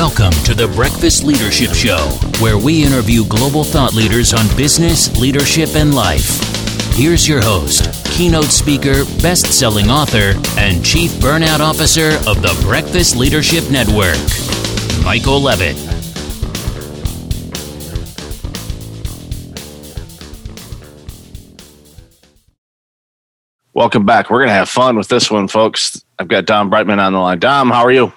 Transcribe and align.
Welcome 0.00 0.32
to 0.44 0.54
the 0.54 0.66
Breakfast 0.66 1.24
Leadership 1.24 1.74
Show, 1.74 1.98
where 2.40 2.56
we 2.56 2.82
interview 2.82 3.22
global 3.26 3.62
thought 3.62 3.92
leaders 3.92 4.32
on 4.32 4.46
business, 4.56 5.14
leadership, 5.20 5.74
and 5.74 5.94
life. 5.94 6.40
Here's 6.94 7.28
your 7.28 7.42
host, 7.42 7.84
keynote 8.06 8.46
speaker, 8.46 9.04
best 9.20 9.52
selling 9.52 9.90
author, 9.90 10.40
and 10.58 10.82
chief 10.82 11.10
burnout 11.20 11.60
officer 11.60 12.12
of 12.26 12.40
the 12.40 12.58
Breakfast 12.64 13.14
Leadership 13.14 13.70
Network, 13.70 14.16
Michael 15.04 15.38
Levitt. 15.38 15.76
Welcome 23.74 24.06
back. 24.06 24.30
We're 24.30 24.38
going 24.38 24.48
to 24.48 24.54
have 24.54 24.70
fun 24.70 24.96
with 24.96 25.08
this 25.08 25.30
one, 25.30 25.46
folks. 25.46 26.02
I've 26.18 26.28
got 26.28 26.46
Dom 26.46 26.70
Brightmon 26.70 26.98
on 26.98 27.12
the 27.12 27.18
line. 27.18 27.38
Dom, 27.38 27.68
how 27.68 27.82
are 27.82 27.92
you? 27.92 28.14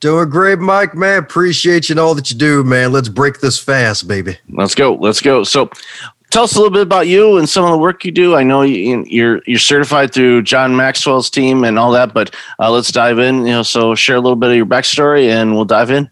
Doing 0.00 0.28
great, 0.28 0.58
Mike, 0.58 0.94
man. 0.94 1.18
Appreciate 1.18 1.88
you 1.88 1.94
and 1.94 2.00
all 2.00 2.14
that 2.14 2.30
you 2.30 2.36
do, 2.36 2.62
man. 2.62 2.92
Let's 2.92 3.08
break 3.08 3.40
this 3.40 3.58
fast, 3.58 4.06
baby. 4.06 4.38
Let's 4.50 4.74
go. 4.74 4.94
Let's 4.94 5.22
go. 5.22 5.42
So, 5.42 5.70
tell 6.30 6.44
us 6.44 6.54
a 6.54 6.58
little 6.58 6.72
bit 6.72 6.82
about 6.82 7.06
you 7.06 7.38
and 7.38 7.48
some 7.48 7.64
of 7.64 7.70
the 7.70 7.78
work 7.78 8.04
you 8.04 8.12
do. 8.12 8.34
I 8.34 8.42
know 8.42 8.60
you're 8.60 9.40
you're 9.46 9.58
certified 9.58 10.12
through 10.12 10.42
John 10.42 10.76
Maxwell's 10.76 11.30
team 11.30 11.64
and 11.64 11.78
all 11.78 11.92
that, 11.92 12.12
but 12.12 12.34
uh, 12.58 12.70
let's 12.70 12.92
dive 12.92 13.18
in. 13.18 13.46
You 13.46 13.52
know, 13.52 13.62
so 13.62 13.94
share 13.94 14.16
a 14.16 14.20
little 14.20 14.36
bit 14.36 14.50
of 14.50 14.56
your 14.56 14.66
backstory, 14.66 15.28
and 15.28 15.54
we'll 15.54 15.64
dive 15.64 15.90
in. 15.90 16.10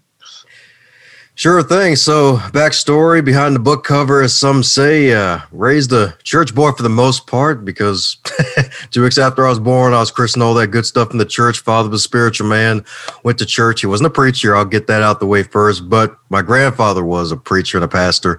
Sure 1.37 1.65
thing. 1.65 1.97
So, 1.97 2.37
backstory 2.53 3.25
behind 3.25 3.57
the 3.57 3.61
book 3.61 3.83
cover, 3.83 4.23
as 4.23 4.33
some 4.33 4.63
say, 4.63 5.13
uh, 5.13 5.41
raised 5.51 5.93
a 5.93 6.17
church 6.23 6.55
boy 6.55 6.71
for 6.71 6.85
the 6.85 6.89
most 6.89 7.27
part 7.27 7.65
because 7.65 8.19
two 8.93 9.03
weeks 9.03 9.19
after 9.19 9.45
I 9.45 9.49
was 9.49 9.59
born, 9.59 9.95
I 9.95 9.99
was 9.99 10.13
christened, 10.13 10.45
all 10.45 10.55
that 10.55 10.69
good 10.69 10.87
stuff 10.87 11.11
in 11.11 11.19
the 11.19 11.25
church. 11.25 11.59
Father 11.59 11.89
was 11.89 12.03
a 12.03 12.05
spiritual 12.05 12.47
man, 12.47 12.85
went 13.25 13.39
to 13.39 13.47
church. 13.47 13.81
He 13.81 13.89
wasn't 13.89 14.07
a 14.07 14.11
preacher. 14.11 14.55
I'll 14.55 14.65
get 14.65 14.87
that 14.87 15.03
out 15.03 15.19
the 15.19 15.27
way 15.27 15.43
first. 15.43 15.89
But 15.89 16.17
my 16.29 16.41
grandfather 16.41 17.05
was 17.05 17.33
a 17.33 17.37
preacher 17.37 17.79
and 17.79 17.85
a 17.85 17.89
pastor. 17.89 18.39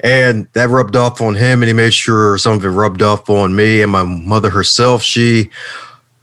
And 0.00 0.46
that 0.52 0.68
rubbed 0.68 0.94
off 0.94 1.22
on 1.22 1.36
him, 1.36 1.62
and 1.62 1.68
he 1.68 1.72
made 1.72 1.94
sure 1.94 2.36
some 2.36 2.52
of 2.52 2.64
it 2.66 2.68
rubbed 2.68 3.00
off 3.00 3.30
on 3.30 3.56
me 3.56 3.80
and 3.80 3.90
my 3.90 4.02
mother 4.02 4.50
herself. 4.50 5.02
She 5.02 5.48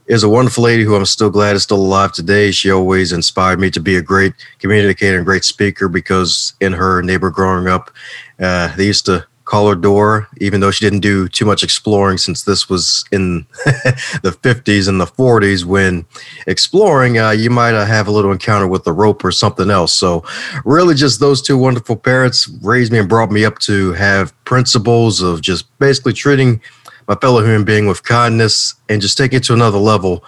is 0.06 0.22
a 0.22 0.28
wonderful 0.28 0.64
lady 0.64 0.84
who 0.84 0.94
I'm 0.94 1.06
still 1.06 1.30
glad 1.30 1.56
is 1.56 1.62
still 1.62 1.80
alive 1.80 2.12
today. 2.12 2.50
She 2.50 2.70
always 2.70 3.12
inspired 3.12 3.58
me 3.58 3.70
to 3.70 3.80
be 3.80 3.96
a 3.96 4.02
great 4.02 4.34
communicator 4.58 5.16
and 5.16 5.24
great 5.24 5.44
speaker 5.44 5.88
because 5.88 6.54
in 6.60 6.72
her 6.72 7.02
neighbor 7.02 7.30
growing 7.30 7.68
up, 7.68 7.90
uh, 8.38 8.74
they 8.76 8.86
used 8.86 9.06
to 9.06 9.26
call 9.44 9.68
her 9.68 9.74
Dora, 9.74 10.26
even 10.38 10.60
though 10.60 10.70
she 10.70 10.84
didn't 10.84 11.00
do 11.00 11.28
too 11.28 11.44
much 11.44 11.62
exploring 11.62 12.16
since 12.16 12.44
this 12.44 12.68
was 12.68 13.04
in 13.12 13.46
the 14.22 14.36
50s 14.42 14.88
and 14.88 15.00
the 15.00 15.06
40s 15.06 15.64
when 15.64 16.06
exploring, 16.46 17.18
uh, 17.18 17.30
you 17.30 17.50
might 17.50 17.74
uh, 17.74 17.84
have 17.84 18.08
a 18.08 18.10
little 18.10 18.32
encounter 18.32 18.66
with 18.66 18.84
the 18.84 18.92
rope 18.92 19.24
or 19.24 19.30
something 19.30 19.70
else. 19.70 19.92
So, 19.92 20.24
really, 20.64 20.94
just 20.94 21.20
those 21.20 21.42
two 21.42 21.58
wonderful 21.58 21.96
parents 21.96 22.48
raised 22.62 22.90
me 22.90 22.98
and 22.98 23.08
brought 23.08 23.30
me 23.30 23.44
up 23.44 23.58
to 23.60 23.92
have 23.92 24.32
principles 24.44 25.20
of 25.20 25.42
just 25.42 25.78
basically 25.78 26.14
treating 26.14 26.60
my 27.08 27.14
fellow 27.16 27.42
human 27.42 27.64
being 27.64 27.86
with 27.86 28.02
kindness 28.02 28.74
and 28.88 29.00
just 29.00 29.18
take 29.18 29.32
it 29.32 29.44
to 29.44 29.54
another 29.54 29.78
level 29.78 30.24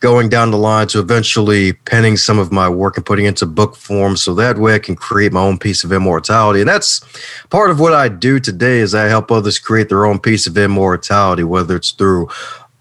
going 0.00 0.28
down 0.28 0.50
the 0.50 0.58
line 0.58 0.86
to 0.86 1.00
eventually 1.00 1.72
penning 1.72 2.16
some 2.16 2.38
of 2.38 2.52
my 2.52 2.68
work 2.68 2.96
and 2.96 3.06
putting 3.06 3.24
it 3.24 3.28
into 3.28 3.46
book 3.46 3.76
form 3.76 4.16
so 4.16 4.34
that 4.34 4.58
way 4.58 4.74
I 4.74 4.78
can 4.78 4.94
create 4.94 5.32
my 5.32 5.40
own 5.40 5.58
piece 5.58 5.84
of 5.84 5.92
immortality. 5.92 6.60
And 6.60 6.68
that's 6.68 7.00
part 7.48 7.70
of 7.70 7.80
what 7.80 7.94
I 7.94 8.08
do 8.08 8.38
today 8.38 8.78
is 8.78 8.94
I 8.94 9.06
help 9.06 9.30
others 9.30 9.58
create 9.58 9.88
their 9.88 10.04
own 10.04 10.18
piece 10.18 10.46
of 10.46 10.58
immortality, 10.58 11.44
whether 11.44 11.76
it's 11.76 11.92
through 11.92 12.28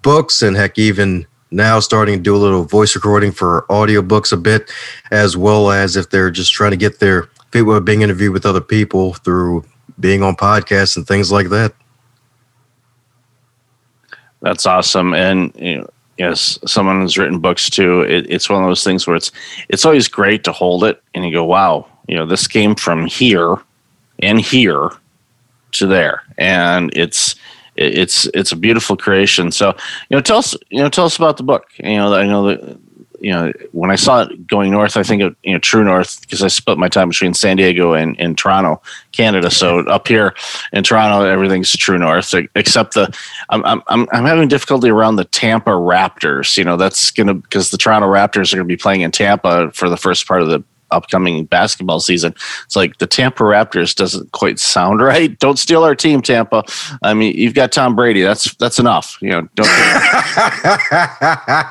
books 0.01 0.41
and 0.41 0.55
heck 0.55 0.77
even 0.77 1.25
now 1.51 1.79
starting 1.79 2.17
to 2.17 2.21
do 2.21 2.35
a 2.35 2.37
little 2.37 2.65
voice 2.65 2.95
recording 2.95 3.31
for 3.31 3.65
audiobooks 3.69 4.33
a 4.33 4.37
bit, 4.37 4.69
as 5.11 5.37
well 5.37 5.71
as 5.71 5.95
if 5.95 6.09
they're 6.09 6.31
just 6.31 6.51
trying 6.51 6.71
to 6.71 6.77
get 6.77 6.99
their 6.99 7.29
feet 7.51 7.61
with 7.61 7.85
being 7.85 8.01
interviewed 8.01 8.33
with 8.33 8.45
other 8.45 8.61
people 8.61 9.13
through 9.13 9.63
being 9.99 10.21
on 10.21 10.35
podcasts 10.35 10.97
and 10.97 11.07
things 11.07 11.31
like 11.31 11.47
that. 11.49 11.73
That's 14.45 14.67
awesome. 14.67 15.15
And 15.15 15.51
you 15.55 15.79
know, 15.79 15.89
yes, 16.19 16.59
someone 16.67 17.01
who's 17.01 17.17
written 17.17 17.39
books 17.39 17.67
too. 17.67 18.01
It, 18.01 18.29
it's 18.29 18.47
one 18.47 18.63
of 18.63 18.69
those 18.69 18.83
things 18.83 19.07
where 19.07 19.15
it's 19.15 19.31
it's 19.69 19.85
always 19.85 20.07
great 20.07 20.43
to 20.43 20.51
hold 20.51 20.83
it 20.83 21.01
and 21.15 21.25
you 21.25 21.33
go, 21.33 21.43
wow, 21.43 21.87
you 22.07 22.15
know, 22.15 22.27
this 22.27 22.47
came 22.47 22.75
from 22.75 23.07
here 23.07 23.55
and 24.19 24.39
here 24.39 24.91
to 25.71 25.87
there, 25.87 26.21
and 26.37 26.95
it's 26.95 27.33
it's 27.75 28.27
it's 28.35 28.51
a 28.51 28.55
beautiful 28.55 28.95
creation. 28.95 29.51
So 29.51 29.75
you 30.09 30.15
know, 30.15 30.21
tell 30.21 30.37
us 30.37 30.55
you 30.69 30.77
know 30.77 30.89
tell 30.89 31.05
us 31.05 31.17
about 31.17 31.37
the 31.37 31.43
book. 31.43 31.65
You 31.79 31.97
know, 31.97 32.13
I 32.13 32.27
know 32.27 32.47
that 32.47 32.79
you 33.25 33.31
know, 33.31 33.51
when 33.71 33.89
I 33.89 33.95
saw 33.95 34.21
it 34.21 34.45
going 34.45 34.69
north, 34.69 34.97
I 34.97 35.01
think 35.01 35.23
of 35.23 35.35
you 35.41 35.53
know 35.53 35.57
True 35.57 35.83
North 35.83 36.21
because 36.21 36.43
I 36.43 36.47
split 36.47 36.77
my 36.77 36.87
time 36.87 37.09
between 37.09 37.33
San 37.33 37.57
Diego 37.57 37.93
and, 37.93 38.15
and 38.19 38.37
Toronto, 38.37 38.83
Canada. 39.13 39.49
So 39.49 39.79
up 39.87 40.07
here 40.07 40.35
in 40.73 40.83
Toronto, 40.83 41.25
everything's 41.25 41.75
True 41.75 41.97
North 41.97 42.35
except 42.53 42.93
the 42.93 43.11
I'm 43.49 43.65
I'm 43.65 44.07
I'm 44.11 44.25
having 44.25 44.47
difficulty 44.47 44.91
around 44.91 45.15
the 45.15 45.25
Tampa 45.25 45.71
Raptors. 45.71 46.55
You 46.55 46.65
know, 46.65 46.77
that's 46.77 47.09
gonna 47.09 47.33
because 47.33 47.71
the 47.71 47.79
Toronto 47.79 48.07
Raptors 48.07 48.53
are 48.53 48.57
gonna 48.57 48.67
be 48.67 48.77
playing 48.77 49.01
in 49.01 49.09
Tampa 49.09 49.71
for 49.71 49.89
the 49.89 49.97
first 49.97 50.27
part 50.27 50.43
of 50.43 50.49
the 50.49 50.63
upcoming 50.95 51.45
basketball 51.45 51.99
season. 51.99 52.33
It's 52.65 52.75
like 52.75 52.97
the 52.97 53.07
Tampa 53.07 53.43
Raptors 53.43 53.93
doesn't 53.93 54.31
quite 54.31 54.59
sound 54.59 55.01
right. 55.01 55.37
Don't 55.39 55.59
steal 55.59 55.83
our 55.83 55.95
team, 55.95 56.21
Tampa. 56.21 56.63
I 57.03 57.13
mean, 57.13 57.35
you've 57.35 57.53
got 57.53 57.71
Tom 57.71 57.95
Brady. 57.95 58.21
That's 58.21 58.55
that's 58.55 58.79
enough. 58.79 59.17
You 59.21 59.29
know, 59.29 59.49
don't. 59.55 59.67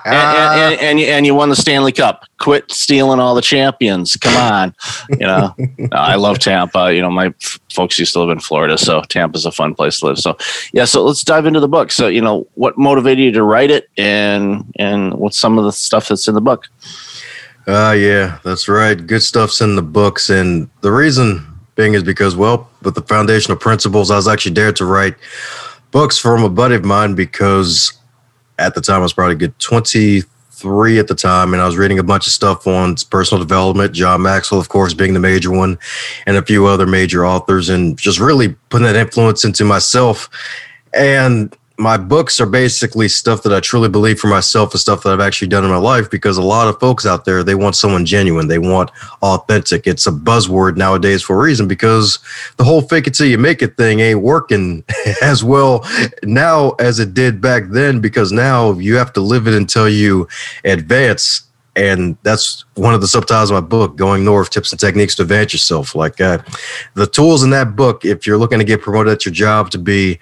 and, 0.04 0.06
and, 0.06 0.80
and, 0.80 1.00
and, 1.00 1.26
you 1.26 1.34
won 1.34 1.48
the 1.48 1.56
Stanley 1.56 1.92
Cup. 1.92 2.26
Quit 2.38 2.70
stealing 2.70 3.20
all 3.20 3.34
the 3.34 3.42
champions. 3.42 4.16
Come 4.16 4.36
on. 4.36 4.74
You 5.10 5.26
know, 5.26 5.54
I 5.92 6.16
love 6.16 6.38
Tampa. 6.38 6.94
You 6.94 7.00
know, 7.00 7.10
my 7.10 7.34
folks 7.72 7.98
used 7.98 8.12
to 8.12 8.20
live 8.20 8.30
in 8.30 8.40
Florida, 8.40 8.76
so 8.76 9.02
Tampa's 9.02 9.46
a 9.46 9.52
fun 9.52 9.74
place 9.74 10.00
to 10.00 10.06
live. 10.06 10.18
So, 10.18 10.36
yeah. 10.72 10.84
So 10.84 11.04
let's 11.04 11.22
dive 11.22 11.46
into 11.46 11.60
the 11.60 11.68
book. 11.68 11.90
So, 11.90 12.08
you 12.08 12.20
know, 12.20 12.46
what 12.54 12.76
motivated 12.76 13.24
you 13.24 13.32
to 13.32 13.42
write 13.42 13.70
it, 13.70 13.88
and 13.96 14.72
and 14.78 15.14
what's 15.14 15.38
some 15.38 15.58
of 15.58 15.64
the 15.64 15.72
stuff 15.72 16.08
that's 16.08 16.28
in 16.28 16.34
the 16.34 16.40
book? 16.40 16.68
Ah, 17.66 17.90
uh, 17.90 17.92
yeah, 17.92 18.38
that's 18.44 18.68
right. 18.68 19.06
Good 19.06 19.22
stuff's 19.22 19.60
in 19.60 19.76
the 19.76 19.82
books. 19.82 20.28
And 20.28 20.68
the 20.82 20.92
reason 20.92 21.46
being 21.76 21.94
is 21.94 22.02
because, 22.02 22.36
well, 22.36 22.68
with 22.82 22.94
the 22.94 23.02
foundational 23.02 23.56
principles, 23.56 24.10
I 24.10 24.16
was 24.16 24.28
actually 24.28 24.52
dared 24.52 24.76
to 24.76 24.84
write 24.84 25.14
books 25.90 26.18
from 26.18 26.44
a 26.44 26.50
buddy 26.50 26.74
of 26.74 26.84
mine 26.84 27.14
because 27.14 27.92
at 28.58 28.74
the 28.74 28.80
time 28.80 29.00
I 29.00 29.04
was 29.04 29.14
probably 29.14 29.36
good 29.36 29.58
23 29.60 30.98
at 30.98 31.08
the 31.08 31.14
time. 31.14 31.54
And 31.54 31.62
I 31.62 31.66
was 31.66 31.78
reading 31.78 31.98
a 31.98 32.02
bunch 32.02 32.26
of 32.26 32.34
stuff 32.34 32.66
on 32.66 32.96
personal 33.10 33.42
development, 33.42 33.94
John 33.94 34.22
Maxwell, 34.22 34.60
of 34.60 34.68
course, 34.68 34.92
being 34.92 35.14
the 35.14 35.20
major 35.20 35.50
one, 35.50 35.78
and 36.26 36.36
a 36.36 36.42
few 36.42 36.66
other 36.66 36.86
major 36.86 37.24
authors, 37.24 37.70
and 37.70 37.96
just 37.98 38.20
really 38.20 38.48
putting 38.68 38.86
that 38.86 38.96
influence 38.96 39.42
into 39.44 39.64
myself. 39.64 40.28
And 40.92 41.56
my 41.76 41.96
books 41.96 42.40
are 42.40 42.46
basically 42.46 43.08
stuff 43.08 43.42
that 43.42 43.52
I 43.52 43.58
truly 43.58 43.88
believe 43.88 44.20
for 44.20 44.28
myself 44.28 44.72
and 44.72 44.80
stuff 44.80 45.02
that 45.02 45.12
I've 45.12 45.20
actually 45.20 45.48
done 45.48 45.64
in 45.64 45.70
my 45.70 45.76
life 45.76 46.08
because 46.08 46.36
a 46.36 46.42
lot 46.42 46.68
of 46.68 46.78
folks 46.78 47.04
out 47.04 47.24
there, 47.24 47.42
they 47.42 47.56
want 47.56 47.74
someone 47.74 48.06
genuine. 48.06 48.46
They 48.46 48.60
want 48.60 48.90
authentic. 49.22 49.86
It's 49.86 50.06
a 50.06 50.12
buzzword 50.12 50.76
nowadays 50.76 51.22
for 51.22 51.36
a 51.36 51.42
reason 51.42 51.66
because 51.66 52.20
the 52.58 52.64
whole 52.64 52.82
fake 52.82 53.08
it 53.08 53.14
till 53.14 53.26
you 53.26 53.38
make 53.38 53.60
it 53.60 53.76
thing 53.76 53.98
ain't 53.98 54.22
working 54.22 54.84
as 55.22 55.42
well 55.42 55.84
now 56.22 56.70
as 56.72 57.00
it 57.00 57.12
did 57.12 57.40
back 57.40 57.64
then 57.70 58.00
because 58.00 58.30
now 58.30 58.72
you 58.74 58.94
have 58.94 59.12
to 59.14 59.20
live 59.20 59.48
it 59.48 59.54
until 59.54 59.88
you 59.88 60.28
advance. 60.64 61.42
And 61.76 62.16
that's 62.22 62.64
one 62.74 62.94
of 62.94 63.00
the 63.00 63.08
subtitles 63.08 63.50
of 63.50 63.60
my 63.60 63.68
book, 63.68 63.96
Going 63.96 64.24
North 64.24 64.50
Tips 64.50 64.70
and 64.70 64.78
Techniques 64.78 65.16
to 65.16 65.22
Advance 65.22 65.52
Yourself. 65.52 65.96
Like 65.96 66.20
uh, 66.20 66.38
the 66.94 67.08
tools 67.08 67.42
in 67.42 67.50
that 67.50 67.74
book, 67.74 68.04
if 68.04 68.28
you're 68.28 68.38
looking 68.38 68.60
to 68.60 68.64
get 68.64 68.80
promoted 68.80 69.12
at 69.12 69.24
your 69.24 69.34
job 69.34 69.70
to 69.72 69.78
be 69.78 70.20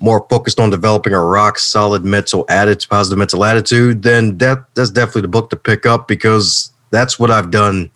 more 0.00 0.26
focused 0.28 0.60
on 0.60 0.70
developing 0.70 1.12
a 1.12 1.20
rock 1.20 1.58
solid 1.58 2.04
mental 2.04 2.44
attitude, 2.48 2.88
positive 2.88 3.18
mental 3.18 3.44
attitude, 3.44 4.02
then 4.02 4.38
that 4.38 4.64
that's 4.74 4.90
definitely 4.90 5.22
the 5.22 5.28
book 5.28 5.50
to 5.50 5.56
pick 5.56 5.86
up 5.86 6.08
because 6.08 6.72
that's 6.90 7.18
what 7.18 7.30
I've 7.30 7.50
done 7.50 7.90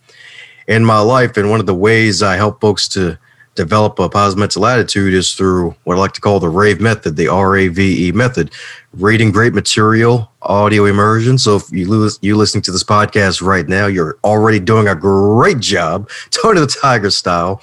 in 0.67 0.85
my 0.85 0.99
life. 0.99 1.37
And 1.37 1.49
one 1.49 1.59
of 1.59 1.65
the 1.65 1.75
ways 1.75 2.21
I 2.21 2.35
help 2.35 2.61
folks 2.61 2.87
to 2.89 3.17
develop 3.55 3.99
a 3.99 4.09
positive 4.09 4.39
mental 4.39 4.65
attitude 4.65 5.13
is 5.13 5.33
through 5.33 5.75
what 5.83 5.97
I 5.97 5.99
like 5.99 6.13
to 6.13 6.21
call 6.21 6.39
the 6.39 6.49
RAVE 6.49 6.81
method, 6.81 7.15
the 7.15 7.27
R 7.27 7.55
A 7.55 7.67
V 7.67 8.07
E 8.07 8.11
method. 8.11 8.51
Reading 8.97 9.31
great 9.31 9.55
material, 9.55 10.31
audio 10.43 10.85
immersion. 10.85 11.39
So 11.39 11.55
if 11.55 11.63
you 11.71 11.89
lose, 11.89 12.19
you 12.21 12.37
listening 12.37 12.61
to 12.61 12.71
this 12.71 12.83
podcast 12.83 13.41
right 13.41 13.67
now, 13.67 13.87
you're 13.87 14.19
already 14.23 14.59
doing 14.59 14.87
a 14.87 14.93
great 14.93 15.59
job, 15.59 16.11
Tony 16.29 16.59
the 16.59 16.67
Tiger 16.67 17.09
style. 17.09 17.59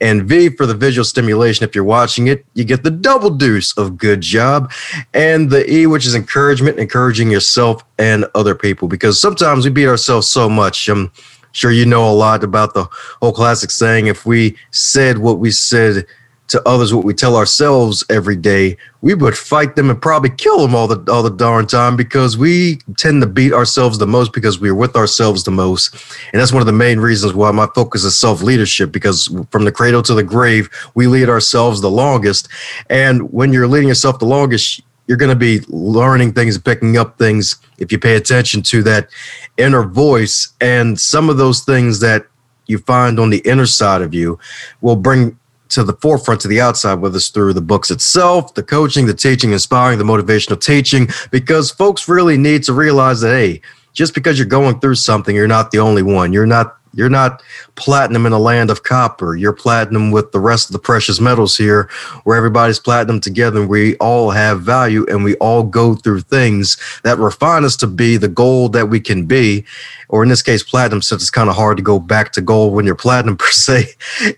And 0.00 0.24
V 0.24 0.48
for 0.48 0.66
the 0.66 0.74
visual 0.74 1.04
stimulation. 1.04 1.62
If 1.62 1.76
you're 1.76 1.84
watching 1.84 2.26
it, 2.26 2.44
you 2.54 2.64
get 2.64 2.82
the 2.82 2.90
double 2.90 3.30
deuce 3.30 3.78
of 3.78 3.96
good 3.96 4.22
job. 4.22 4.72
And 5.14 5.50
the 5.50 5.72
E, 5.72 5.86
which 5.86 6.04
is 6.04 6.16
encouragement, 6.16 6.80
encouraging 6.80 7.30
yourself 7.30 7.84
and 7.98 8.24
other 8.34 8.56
people. 8.56 8.88
Because 8.88 9.20
sometimes 9.20 9.64
we 9.64 9.70
beat 9.70 9.86
ourselves 9.86 10.26
so 10.26 10.48
much. 10.48 10.88
Um, 10.88 11.12
sure 11.52 11.70
you 11.70 11.86
know 11.86 12.10
a 12.10 12.12
lot 12.12 12.42
about 12.42 12.74
the 12.74 12.88
whole 13.20 13.32
classic 13.32 13.70
saying 13.70 14.08
if 14.08 14.26
we 14.26 14.56
said 14.72 15.18
what 15.18 15.38
we 15.38 15.52
said 15.52 16.06
to 16.48 16.68
others 16.68 16.92
what 16.92 17.04
we 17.04 17.14
tell 17.14 17.36
ourselves 17.36 18.04
every 18.10 18.36
day, 18.36 18.76
we 19.00 19.14
would 19.14 19.36
fight 19.36 19.74
them 19.74 19.88
and 19.88 20.02
probably 20.02 20.30
kill 20.30 20.58
them 20.58 20.74
all 20.74 20.86
the 20.86 21.10
all 21.10 21.22
the 21.22 21.30
darn 21.30 21.66
time 21.66 21.96
because 21.96 22.36
we 22.36 22.78
tend 22.96 23.22
to 23.22 23.26
beat 23.26 23.52
ourselves 23.52 23.98
the 23.98 24.06
most 24.06 24.32
because 24.32 24.60
we're 24.60 24.74
with 24.74 24.94
ourselves 24.94 25.44
the 25.44 25.50
most. 25.50 25.94
And 26.32 26.40
that's 26.40 26.52
one 26.52 26.60
of 26.60 26.66
the 26.66 26.72
main 26.72 27.00
reasons 27.00 27.32
why 27.32 27.50
my 27.52 27.66
focus 27.74 28.04
is 28.04 28.16
self-leadership 28.16 28.92
because 28.92 29.34
from 29.50 29.64
the 29.64 29.72
cradle 29.72 30.02
to 30.02 30.14
the 30.14 30.22
grave, 30.22 30.68
we 30.94 31.06
lead 31.06 31.28
ourselves 31.28 31.80
the 31.80 31.90
longest. 31.90 32.48
And 32.90 33.32
when 33.32 33.52
you're 33.52 33.68
leading 33.68 33.88
yourself 33.88 34.18
the 34.18 34.26
longest, 34.26 34.82
you're 35.06 35.16
going 35.16 35.30
to 35.30 35.36
be 35.36 35.60
learning 35.68 36.32
things, 36.32 36.58
picking 36.58 36.96
up 36.96 37.18
things 37.18 37.56
if 37.78 37.90
you 37.90 37.98
pay 37.98 38.16
attention 38.16 38.62
to 38.62 38.82
that 38.82 39.08
inner 39.56 39.82
voice 39.82 40.52
and 40.60 40.98
some 40.98 41.28
of 41.28 41.36
those 41.38 41.60
things 41.64 42.00
that 42.00 42.26
you 42.66 42.78
find 42.78 43.18
on 43.18 43.30
the 43.30 43.38
inner 43.38 43.66
side 43.66 44.02
of 44.02 44.14
you 44.14 44.38
will 44.80 44.96
bring 44.96 45.38
to 45.72 45.84
the 45.84 45.94
forefront 45.94 46.40
to 46.42 46.48
the 46.48 46.60
outside, 46.60 46.94
whether 46.94 47.16
it's 47.16 47.28
through 47.28 47.52
the 47.52 47.60
books 47.60 47.90
itself, 47.90 48.54
the 48.54 48.62
coaching, 48.62 49.06
the 49.06 49.14
teaching, 49.14 49.52
inspiring, 49.52 49.98
the 49.98 50.04
motivational 50.04 50.60
teaching, 50.60 51.08
because 51.30 51.70
folks 51.70 52.08
really 52.08 52.36
need 52.36 52.62
to 52.64 52.72
realize 52.72 53.20
that, 53.20 53.30
hey, 53.30 53.60
just 53.92 54.14
because 54.14 54.38
you're 54.38 54.46
going 54.46 54.80
through 54.80 54.94
something, 54.94 55.34
you're 55.36 55.46
not 55.46 55.70
the 55.70 55.78
only 55.78 56.02
one. 56.02 56.32
You're 56.32 56.46
not 56.46 56.78
you're 56.94 57.08
not 57.08 57.42
platinum 57.74 58.26
in 58.26 58.32
a 58.32 58.38
land 58.38 58.70
of 58.70 58.82
copper. 58.82 59.34
You're 59.34 59.52
platinum 59.52 60.10
with 60.10 60.32
the 60.32 60.40
rest 60.40 60.68
of 60.68 60.72
the 60.72 60.78
precious 60.78 61.20
metals 61.20 61.56
here, 61.56 61.88
where 62.24 62.36
everybody's 62.36 62.78
platinum 62.78 63.20
together 63.20 63.60
and 63.60 63.68
we 63.68 63.96
all 63.96 64.30
have 64.30 64.62
value 64.62 65.06
and 65.08 65.24
we 65.24 65.34
all 65.36 65.62
go 65.62 65.94
through 65.94 66.20
things 66.20 66.76
that 67.04 67.18
refine 67.18 67.64
us 67.64 67.76
to 67.76 67.86
be 67.86 68.16
the 68.16 68.28
gold 68.28 68.72
that 68.72 68.86
we 68.86 69.00
can 69.00 69.26
be 69.26 69.64
or 70.12 70.22
in 70.22 70.28
this 70.28 70.42
case, 70.42 70.62
platinum, 70.62 71.00
since 71.00 71.22
it's 71.22 71.30
kind 71.30 71.48
of 71.48 71.56
hard 71.56 71.78
to 71.78 71.82
go 71.82 71.98
back 71.98 72.32
to 72.32 72.42
gold 72.42 72.74
when 72.74 72.84
you're 72.84 72.94
platinum 72.94 73.34
per 73.38 73.50
se, 73.50 73.86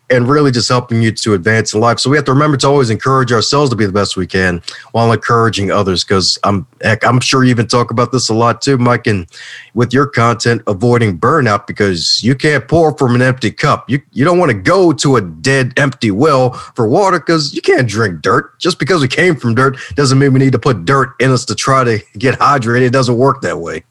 and 0.09 0.29
really 0.29 0.53
just 0.53 0.69
helping 0.69 1.03
you 1.03 1.11
to 1.11 1.35
advance 1.35 1.75
in 1.75 1.81
life. 1.81 1.99
So 1.99 2.09
we 2.09 2.17
have 2.17 2.25
to 2.27 2.33
remember 2.33 2.57
to 2.59 2.69
always 2.69 2.91
encourage 2.91 3.33
ourselves 3.33 3.71
to 3.71 3.77
be 3.77 3.85
the 3.85 3.93
best 3.93 4.17
we 4.17 4.27
can 4.27 4.63
while 4.93 5.13
encouraging 5.13 5.73
others. 5.73 6.05
Because 6.05 6.39
I'm 6.45 6.67
heck, 6.81 7.05
I'm 7.05 7.21
sure 7.21 7.43
you 7.43 7.51
even 7.51 7.67
talk 7.67 7.91
about 7.91 8.13
this 8.13 8.29
a 8.29 8.35
lot 8.35 8.63
too, 8.63 8.79
Mike, 8.79 9.09
and 9.09 9.27
with 9.75 9.93
your 9.93 10.07
content, 10.07 10.63
avoiding 10.69 11.19
burnout 11.19 11.67
because 11.67 12.23
you 12.23 12.37
can't 12.45 12.69
pour 12.69 12.97
from 12.97 13.15
an 13.15 13.23
empty 13.23 13.51
cup. 13.51 13.89
You 13.89 14.03
you 14.13 14.25
don't 14.25 14.39
want 14.39 14.51
to 14.51 14.59
go 14.59 14.93
to 14.93 15.17
a 15.17 15.21
dead, 15.21 15.73
empty 15.77 16.11
well 16.11 16.53
for 16.53 16.87
water 16.87 17.19
because 17.19 17.55
you 17.55 17.63
can't 17.63 17.89
drink 17.89 18.23
dirt. 18.23 18.59
Just 18.59 18.79
because 18.79 19.01
we 19.01 19.09
came 19.09 19.37
from 19.37 19.55
dirt 19.55 19.79
doesn't 19.95 20.19
mean 20.19 20.33
we 20.33 20.41
need 20.41 20.53
to 20.53 20.59
put 20.59 20.85
dirt 20.85 21.15
in 21.21 21.31
us 21.31 21.45
to 21.47 21.55
try 21.55 21.85
to 21.85 22.01
get 22.19 22.39
hydrated. 22.39 22.83
It 22.83 22.93
doesn't 22.93 23.17
work 23.17 23.41
that 23.43 23.59
way 23.59 23.85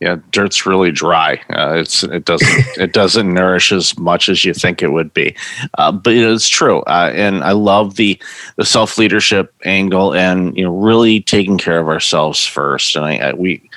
yeah, 0.00 0.16
dirt's 0.30 0.64
really 0.64 0.90
dry. 0.90 1.34
Uh, 1.50 1.74
it's 1.74 2.02
it 2.02 2.24
doesn't 2.24 2.48
it 2.78 2.92
doesn't 2.92 3.32
nourish 3.32 3.70
as 3.70 3.96
much 3.98 4.28
as 4.28 4.44
you 4.44 4.54
think 4.54 4.82
it 4.82 4.88
would 4.88 5.12
be, 5.12 5.36
uh, 5.76 5.92
but 5.92 6.14
it's 6.14 6.48
true. 6.48 6.80
Uh, 6.80 7.12
and 7.14 7.44
I 7.44 7.52
love 7.52 7.96
the 7.96 8.20
the 8.56 8.64
self 8.64 8.96
leadership 8.96 9.54
angle, 9.64 10.14
and 10.14 10.56
you 10.56 10.64
know, 10.64 10.74
really 10.74 11.20
taking 11.20 11.58
care 11.58 11.78
of 11.78 11.88
ourselves 11.88 12.44
first. 12.46 12.96
And 12.96 13.04
I, 13.04 13.16
I 13.18 13.32
we 13.34 13.68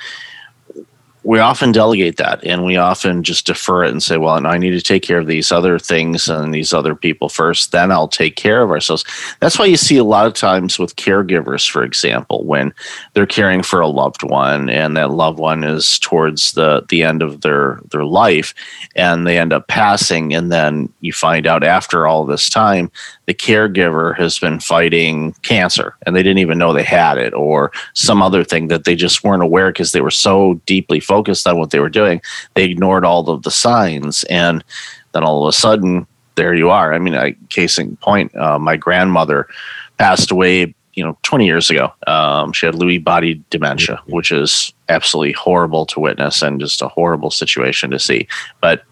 we 1.24 1.38
often 1.38 1.72
delegate 1.72 2.18
that 2.18 2.44
and 2.44 2.64
we 2.64 2.76
often 2.76 3.22
just 3.22 3.46
defer 3.46 3.84
it 3.84 3.90
and 3.90 4.02
say, 4.02 4.18
well, 4.18 4.46
I 4.46 4.58
need 4.58 4.70
to 4.72 4.82
take 4.82 5.02
care 5.02 5.18
of 5.18 5.26
these 5.26 5.50
other 5.50 5.78
things 5.78 6.28
and 6.28 6.52
these 6.52 6.74
other 6.74 6.94
people 6.94 7.28
first, 7.28 7.72
then 7.72 7.90
I'll 7.90 8.08
take 8.08 8.36
care 8.36 8.62
of 8.62 8.70
ourselves. 8.70 9.04
That's 9.40 9.58
why 9.58 9.64
you 9.64 9.78
see 9.78 9.96
a 9.96 10.04
lot 10.04 10.26
of 10.26 10.34
times 10.34 10.78
with 10.78 10.96
caregivers, 10.96 11.68
for 11.68 11.82
example, 11.82 12.44
when 12.44 12.74
they're 13.14 13.26
caring 13.26 13.62
for 13.62 13.80
a 13.80 13.88
loved 13.88 14.22
one 14.22 14.68
and 14.68 14.96
that 14.96 15.10
loved 15.10 15.38
one 15.38 15.64
is 15.64 15.98
towards 15.98 16.52
the, 16.52 16.84
the 16.90 17.02
end 17.02 17.22
of 17.22 17.40
their, 17.40 17.80
their 17.90 18.04
life 18.04 18.54
and 18.94 19.26
they 19.26 19.38
end 19.38 19.52
up 19.52 19.66
passing. 19.66 20.34
And 20.34 20.52
then 20.52 20.92
you 21.00 21.12
find 21.12 21.46
out 21.46 21.64
after 21.64 22.06
all 22.06 22.26
this 22.26 22.50
time 22.50 22.90
the 23.26 23.34
caregiver 23.34 24.16
has 24.16 24.38
been 24.38 24.60
fighting 24.60 25.32
cancer 25.42 25.96
and 26.04 26.14
they 26.14 26.22
didn't 26.22 26.38
even 26.38 26.58
know 26.58 26.72
they 26.72 26.82
had 26.82 27.18
it 27.18 27.32
or 27.34 27.72
some 27.94 28.22
other 28.22 28.44
thing 28.44 28.68
that 28.68 28.84
they 28.84 28.94
just 28.94 29.24
weren't 29.24 29.42
aware 29.42 29.70
because 29.70 29.92
they 29.92 30.00
were 30.00 30.10
so 30.10 30.54
deeply 30.66 31.00
focused 31.00 31.46
on 31.46 31.58
what 31.58 31.70
they 31.70 31.80
were 31.80 31.88
doing 31.88 32.20
they 32.54 32.64
ignored 32.64 33.04
all 33.04 33.28
of 33.30 33.42
the 33.42 33.50
signs 33.50 34.24
and 34.24 34.64
then 35.12 35.24
all 35.24 35.44
of 35.44 35.48
a 35.48 35.52
sudden 35.52 36.06
there 36.36 36.54
you 36.54 36.68
are. 36.70 36.92
I 36.92 36.98
mean 36.98 37.14
I, 37.14 37.36
case 37.48 37.78
in 37.78 37.96
point 37.96 38.34
uh, 38.36 38.58
my 38.58 38.76
grandmother 38.76 39.46
passed 39.98 40.30
away 40.30 40.74
you 40.94 41.04
know 41.04 41.16
20 41.22 41.46
years 41.46 41.70
ago. 41.70 41.92
Um, 42.06 42.52
she 42.52 42.66
had 42.66 42.74
lewy 42.74 43.02
body 43.02 43.42
dementia 43.50 44.00
which 44.06 44.32
is 44.32 44.72
absolutely 44.88 45.32
horrible 45.32 45.86
to 45.86 46.00
witness 46.00 46.42
and 46.42 46.60
just 46.60 46.82
a 46.82 46.88
horrible 46.88 47.30
situation 47.30 47.90
to 47.90 47.98
see. 47.98 48.28
But 48.60 48.84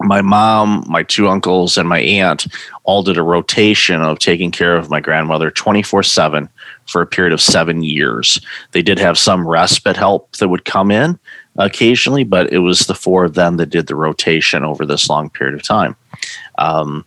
my 0.00 0.22
mom, 0.22 0.84
my 0.88 1.02
two 1.04 1.28
uncles, 1.28 1.76
and 1.78 1.88
my 1.88 2.00
aunt 2.00 2.46
all 2.82 3.02
did 3.02 3.16
a 3.16 3.22
rotation 3.22 4.00
of 4.00 4.18
taking 4.18 4.50
care 4.50 4.76
of 4.76 4.90
my 4.90 5.00
grandmother 5.00 5.50
24 5.50 6.02
7 6.02 6.48
for 6.86 7.00
a 7.00 7.06
period 7.06 7.32
of 7.32 7.40
seven 7.40 7.82
years. 7.82 8.40
They 8.72 8.82
did 8.82 8.98
have 8.98 9.16
some 9.16 9.46
respite 9.46 9.96
help 9.96 10.36
that 10.36 10.48
would 10.48 10.64
come 10.64 10.90
in 10.90 11.18
occasionally, 11.56 12.24
but 12.24 12.52
it 12.52 12.58
was 12.58 12.80
the 12.80 12.94
four 12.94 13.24
of 13.24 13.34
them 13.34 13.56
that 13.58 13.70
did 13.70 13.86
the 13.86 13.94
rotation 13.94 14.64
over 14.64 14.84
this 14.84 15.08
long 15.08 15.30
period 15.30 15.54
of 15.54 15.62
time. 15.62 15.96
Um, 16.58 17.04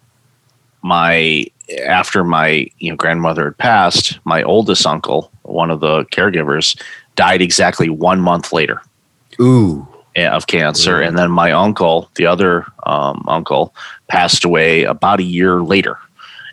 my 0.82 1.46
after 1.86 2.24
my 2.24 2.70
you 2.80 2.90
know 2.90 2.96
grandmother 2.96 3.46
had 3.46 3.58
passed, 3.58 4.20
my 4.24 4.44
oldest 4.44 4.86
uncle, 4.86 5.30
one 5.44 5.70
of 5.70 5.82
the 5.82 6.06
caregivers, 6.06 6.82
died 7.16 7.42
exactly 7.42 7.90
one 7.90 8.22
month 8.22 8.54
later. 8.54 8.82
Ooh 9.42 9.88
of 10.18 10.48
cancer. 10.48 11.00
And 11.00 11.18
then 11.18 11.32
my 11.32 11.52
uncle, 11.52 12.10
the 12.16 12.26
other 12.26 12.66
um, 12.86 13.24
uncle, 13.28 13.74
passed 14.08 14.44
away 14.44 14.84
about 14.84 15.20
a 15.20 15.24
year 15.24 15.62
later. 15.62 15.98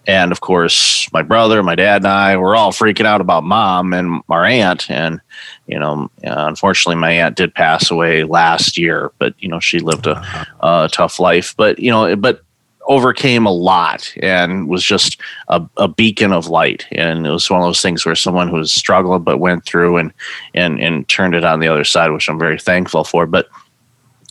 And 0.07 0.33
of 0.33 0.43
course, 0.43 1.09
my 1.15 1.23
brother, 1.23 1.63
my 1.63 1.75
dad, 1.75 2.03
and 2.03 2.09
I 2.09 2.37
were 2.37 2.55
all 2.55 2.73
freaking 2.73 3.07
out 3.07 3.23
about 3.23 3.43
mom 3.43 3.95
and 3.95 4.23
our 4.29 4.45
aunt. 4.45 4.91
And, 4.91 5.19
you 5.67 5.79
know, 5.79 6.11
unfortunately, 6.23 7.01
my 7.01 7.11
aunt 7.11 7.37
did 7.37 7.55
pass 7.55 7.91
away 7.91 8.25
last 8.25 8.77
year, 8.77 9.13
but, 9.19 9.35
you 9.39 9.49
know, 9.49 9.61
she 9.61 9.79
lived 9.79 10.07
a, 10.07 10.47
a 10.61 10.91
tough 10.93 11.19
life. 11.19 11.55
But, 11.57 11.79
you 11.79 11.91
know, 11.91 12.17
but 12.17 12.43
overcame 12.87 13.47
a 13.47 13.53
lot 13.53 14.13
and 14.23 14.69
was 14.69 14.85
just 14.85 15.21
a, 15.49 15.63
a, 15.77 15.89
beacon 15.89 16.33
of 16.33 16.49
light. 16.49 16.87
And 16.93 17.27
it 17.27 17.31
was 17.31 17.49
one 17.49 17.61
of 17.61 17.67
those 17.67 17.81
things 17.81 18.05
where 18.05 18.15
someone 18.15 18.49
who 18.49 18.57
was 18.57 18.73
struggling 18.73 19.23
but 19.23 19.39
went 19.39 19.65
through 19.65 19.97
and 19.97 20.13
and 20.55 20.81
and 20.81 21.09
turned 21.09 21.35
it 21.35 21.45
on 21.45 21.61
the 21.61 21.69
other 21.69 21.85
side, 21.85 22.11
which 22.11 22.29
I'm 22.29 22.39
very 22.39 22.59
thankful 22.59 23.05
for. 23.05 23.27
But 23.27 23.49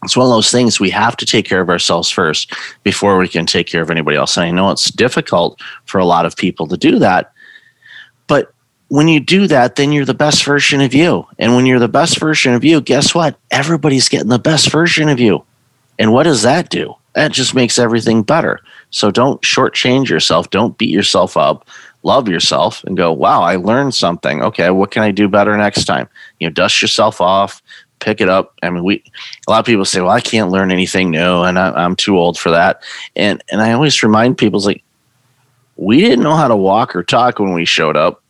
it's 0.03 0.17
one 0.17 0.25
of 0.25 0.31
those 0.31 0.51
things 0.51 0.79
we 0.79 0.89
have 0.89 1.17
to 1.17 1.25
take 1.25 1.45
care 1.45 1.61
of 1.61 1.69
ourselves 1.69 2.09
first 2.09 2.53
before 2.83 3.17
we 3.17 3.27
can 3.27 3.45
take 3.45 3.67
care 3.67 3.81
of 3.81 3.89
anybody 3.89 4.17
else. 4.17 4.37
And 4.37 4.45
I 4.45 4.51
know 4.51 4.69
it's 4.69 4.91
difficult 4.91 5.59
for 5.85 5.99
a 5.99 6.05
lot 6.05 6.25
of 6.25 6.35
people 6.35 6.67
to 6.67 6.77
do 6.77 6.99
that, 6.99 7.31
but 8.27 8.53
when 8.89 9.07
you 9.07 9.19
do 9.19 9.47
that, 9.47 9.75
then 9.75 9.91
you're 9.91 10.05
the 10.05 10.13
best 10.13 10.43
version 10.43 10.81
of 10.81 10.93
you. 10.93 11.25
And 11.39 11.55
when 11.55 11.65
you're 11.65 11.79
the 11.79 11.87
best 11.87 12.19
version 12.19 12.53
of 12.53 12.63
you, 12.63 12.81
guess 12.81 13.15
what? 13.15 13.39
Everybody's 13.49 14.09
getting 14.09 14.29
the 14.29 14.37
best 14.37 14.69
version 14.71 15.09
of 15.09 15.19
you. 15.19 15.43
And 15.97 16.11
what 16.11 16.23
does 16.23 16.43
that 16.43 16.69
do? 16.69 16.95
That 17.13 17.31
just 17.31 17.53
makes 17.53 17.79
everything 17.79 18.23
better. 18.23 18.59
So 18.89 19.11
don't 19.11 19.41
shortchange 19.41 20.09
yourself. 20.09 20.49
Don't 20.49 20.77
beat 20.77 20.89
yourself 20.89 21.37
up. 21.37 21.67
Love 22.03 22.27
yourself 22.27 22.83
and 22.83 22.97
go, 22.97 23.11
wow, 23.11 23.41
I 23.41 23.55
learned 23.55 23.95
something. 23.95 24.43
Okay, 24.43 24.69
what 24.71 24.91
can 24.91 25.03
I 25.03 25.11
do 25.11 25.29
better 25.29 25.55
next 25.55 25.85
time? 25.85 26.09
You 26.39 26.47
know, 26.47 26.53
dust 26.53 26.81
yourself 26.81 27.21
off, 27.21 27.61
pick 27.99 28.19
it 28.19 28.27
up. 28.27 28.53
I 28.61 28.69
mean, 28.69 28.83
we 28.83 29.03
a 29.47 29.51
lot 29.51 29.59
of 29.59 29.65
people 29.65 29.85
say, 29.85 30.01
well, 30.01 30.11
I 30.11 30.19
can't 30.19 30.51
learn 30.51 30.71
anything 30.71 31.11
new, 31.11 31.43
and 31.43 31.57
I, 31.57 31.83
am 31.83 31.95
too 31.95 32.17
old 32.17 32.37
for 32.37 32.51
that. 32.51 32.83
And 33.15 33.41
and 33.51 33.61
I 33.61 33.71
always 33.71 34.03
remind 34.03 34.37
people, 34.37 34.57
it's 34.57 34.65
like, 34.65 34.83
we 35.77 36.01
didn't 36.01 36.23
know 36.23 36.35
how 36.35 36.49
to 36.49 36.57
walk 36.57 36.95
or 36.95 37.03
talk 37.03 37.39
when 37.39 37.53
we 37.53 37.63
showed 37.63 37.95
up. 37.95 38.21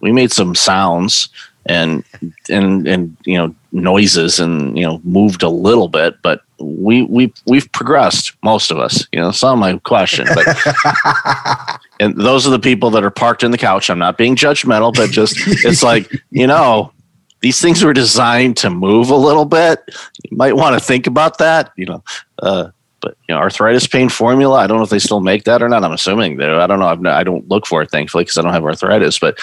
We 0.00 0.10
made 0.12 0.32
some 0.32 0.54
sounds 0.54 1.28
and 1.66 2.04
and 2.50 2.86
and 2.88 3.16
you 3.24 3.36
know 3.36 3.54
noises 3.72 4.38
and 4.38 4.76
you 4.76 4.84
know 4.84 5.00
moved 5.02 5.42
a 5.42 5.48
little 5.48 5.88
bit 5.88 6.20
but 6.22 6.42
we 6.58 7.02
we 7.04 7.32
we've 7.46 7.70
progressed 7.72 8.32
most 8.44 8.70
of 8.70 8.78
us 8.78 9.08
you 9.12 9.18
know 9.18 9.30
some 9.30 9.58
my 9.58 9.78
question 9.78 10.26
but 10.34 11.80
and 12.00 12.14
those 12.16 12.46
are 12.46 12.50
the 12.50 12.58
people 12.58 12.90
that 12.90 13.02
are 13.02 13.10
parked 13.10 13.42
in 13.42 13.50
the 13.50 13.58
couch. 13.58 13.88
I'm 13.88 13.98
not 13.98 14.18
being 14.18 14.36
judgmental 14.36 14.94
but 14.94 15.10
just 15.10 15.36
it's 15.64 15.82
like 15.92 16.12
you 16.30 16.46
know 16.46 16.92
these 17.40 17.60
things 17.60 17.82
were 17.82 17.94
designed 17.94 18.56
to 18.58 18.70
move 18.70 19.10
a 19.10 19.16
little 19.16 19.46
bit. 19.46 19.82
You 20.30 20.36
might 20.36 20.54
want 20.54 20.78
to 20.78 20.84
think 20.84 21.06
about 21.06 21.38
that 21.38 21.72
you 21.76 21.86
know 21.86 22.04
uh, 22.40 22.68
but 23.00 23.16
you 23.26 23.34
know 23.34 23.40
arthritis 23.40 23.86
pain 23.86 24.08
formula 24.08 24.58
i 24.58 24.66
don't 24.66 24.76
know 24.76 24.84
if 24.84 24.90
they 24.90 24.98
still 24.98 25.20
make 25.20 25.44
that 25.44 25.62
or 25.62 25.68
not. 25.68 25.82
I'm 25.82 25.92
assuming 25.92 26.36
they 26.36 26.46
i 26.46 26.66
don't 26.66 26.78
know 26.78 26.88
I've, 26.88 27.04
i 27.06 27.24
don't 27.24 27.48
look 27.48 27.66
for 27.66 27.80
it 27.80 27.90
thankfully 27.90 28.24
because 28.24 28.36
i 28.36 28.42
don't 28.42 28.52
have 28.52 28.64
arthritis 28.64 29.18
but 29.18 29.38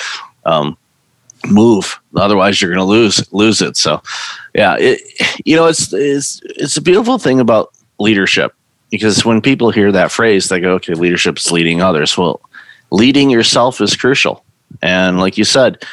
um, 0.45 0.77
move. 1.47 1.99
Otherwise 2.15 2.61
you're 2.61 2.73
going 2.73 2.79
to 2.79 2.83
lose 2.83 3.31
lose 3.31 3.61
it. 3.61 3.77
So 3.77 4.01
yeah 4.55 4.75
it, 4.79 5.01
you 5.45 5.55
know 5.55 5.67
it's 5.67 5.93
it's 5.93 6.41
it's 6.43 6.77
a 6.77 6.81
beautiful 6.81 7.17
thing 7.17 7.39
about 7.39 7.71
leadership 7.99 8.53
because 8.89 9.25
when 9.25 9.41
people 9.41 9.71
hear 9.71 9.91
that 9.91 10.11
phrase 10.11 10.49
they 10.49 10.59
go 10.59 10.73
okay 10.73 10.93
leadership 10.93 11.37
is 11.37 11.51
leading 11.51 11.81
others. 11.81 12.17
Well 12.17 12.41
leading 12.91 13.29
yourself 13.29 13.81
is 13.81 13.95
crucial. 13.95 14.43
And 14.81 15.19
like 15.19 15.37
you 15.37 15.45
said 15.45 15.83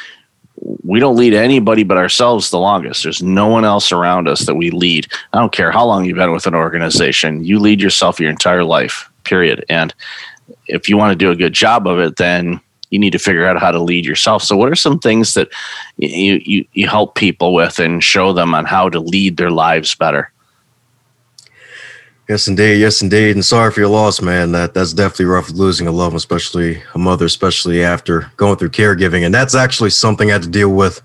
we 0.83 0.99
don't 0.99 1.15
lead 1.15 1.33
anybody 1.33 1.83
but 1.83 1.97
ourselves 1.97 2.49
the 2.49 2.59
longest. 2.59 3.03
There's 3.03 3.21
no 3.21 3.47
one 3.47 3.63
else 3.63 3.91
around 3.91 4.27
us 4.27 4.45
that 4.47 4.55
we 4.55 4.71
lead. 4.71 5.07
I 5.33 5.39
don't 5.39 5.51
care 5.51 5.71
how 5.71 5.85
long 5.85 6.05
you've 6.05 6.17
been 6.17 6.31
with 6.31 6.47
an 6.47 6.55
organization 6.55 7.43
you 7.43 7.59
lead 7.59 7.81
yourself 7.81 8.19
your 8.19 8.29
entire 8.29 8.63
life 8.63 9.09
period. 9.23 9.63
And 9.69 9.93
if 10.67 10.89
you 10.89 10.97
want 10.97 11.11
to 11.11 11.15
do 11.15 11.31
a 11.31 11.35
good 11.35 11.53
job 11.53 11.87
of 11.87 11.99
it, 11.99 12.15
then 12.15 12.59
you 12.89 12.99
need 12.99 13.11
to 13.11 13.19
figure 13.19 13.45
out 13.45 13.59
how 13.59 13.71
to 13.71 13.79
lead 13.79 14.05
yourself. 14.05 14.43
So, 14.43 14.55
what 14.55 14.69
are 14.69 14.75
some 14.75 14.99
things 14.99 15.33
that 15.33 15.49
you, 15.97 16.41
you, 16.45 16.65
you 16.73 16.87
help 16.87 17.15
people 17.15 17.53
with 17.53 17.79
and 17.79 18.03
show 18.03 18.33
them 18.33 18.53
on 18.55 18.65
how 18.65 18.89
to 18.89 18.99
lead 18.99 19.37
their 19.37 19.51
lives 19.51 19.95
better? 19.95 20.31
Yes, 22.29 22.47
indeed. 22.49 22.79
Yes, 22.79 23.01
indeed. 23.01 23.35
And 23.35 23.45
sorry 23.45 23.71
for 23.71 23.79
your 23.79 23.89
loss, 23.89 24.21
man. 24.21 24.51
That 24.51 24.73
that's 24.73 24.91
definitely 24.91 25.25
rough 25.25 25.49
losing 25.51 25.87
a 25.87 25.91
loved 25.91 26.11
one, 26.11 26.17
especially 26.17 26.81
a 26.93 26.97
mother, 26.97 27.25
especially 27.25 27.83
after 27.83 28.31
going 28.35 28.57
through 28.57 28.69
caregiving. 28.69 29.25
And 29.25 29.33
that's 29.33 29.55
actually 29.55 29.91
something 29.91 30.29
I 30.29 30.33
had 30.33 30.43
to 30.43 30.49
deal 30.49 30.73
with 30.73 31.01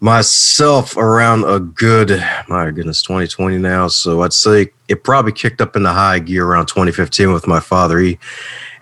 myself 0.00 0.96
around 0.96 1.44
a 1.44 1.60
good, 1.60 2.10
my 2.48 2.70
goodness, 2.70 3.02
2020 3.02 3.58
now. 3.58 3.88
So 3.88 4.22
I'd 4.22 4.32
say 4.32 4.70
it 4.88 5.04
probably 5.04 5.32
kicked 5.32 5.60
up 5.60 5.76
in 5.76 5.82
the 5.82 5.92
high 5.92 6.18
gear 6.18 6.46
around 6.46 6.66
2015 6.66 7.32
with 7.32 7.46
my 7.46 7.60
father. 7.60 7.98
He 7.98 8.18